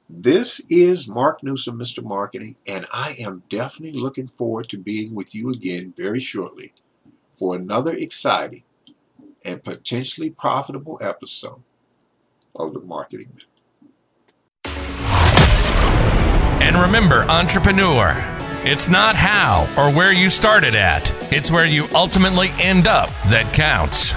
this 0.09 0.59
is 0.69 1.07
Mark 1.07 1.43
Newsom, 1.43 1.77
Mr. 1.77 2.03
Marketing, 2.03 2.55
and 2.67 2.85
I 2.91 3.15
am 3.19 3.43
definitely 3.47 3.99
looking 3.99 4.27
forward 4.27 4.67
to 4.69 4.77
being 4.77 5.13
with 5.13 5.35
you 5.35 5.49
again 5.51 5.93
very 5.95 6.19
shortly 6.19 6.73
for 7.31 7.55
another 7.55 7.93
exciting 7.93 8.63
and 9.45 9.63
potentially 9.63 10.29
profitable 10.29 10.99
episode 11.01 11.63
of 12.55 12.73
the 12.73 12.81
Marketing 12.81 13.29
Minute. 13.29 13.45
And 16.61 16.75
remember, 16.75 17.23
entrepreneur, 17.29 18.13
it's 18.63 18.89
not 18.89 19.15
how 19.15 19.67
or 19.77 19.93
where 19.95 20.11
you 20.11 20.29
started 20.29 20.75
at, 20.75 21.09
it's 21.31 21.51
where 21.51 21.65
you 21.65 21.85
ultimately 21.95 22.49
end 22.59 22.87
up 22.87 23.09
that 23.29 23.51
counts. 23.53 24.13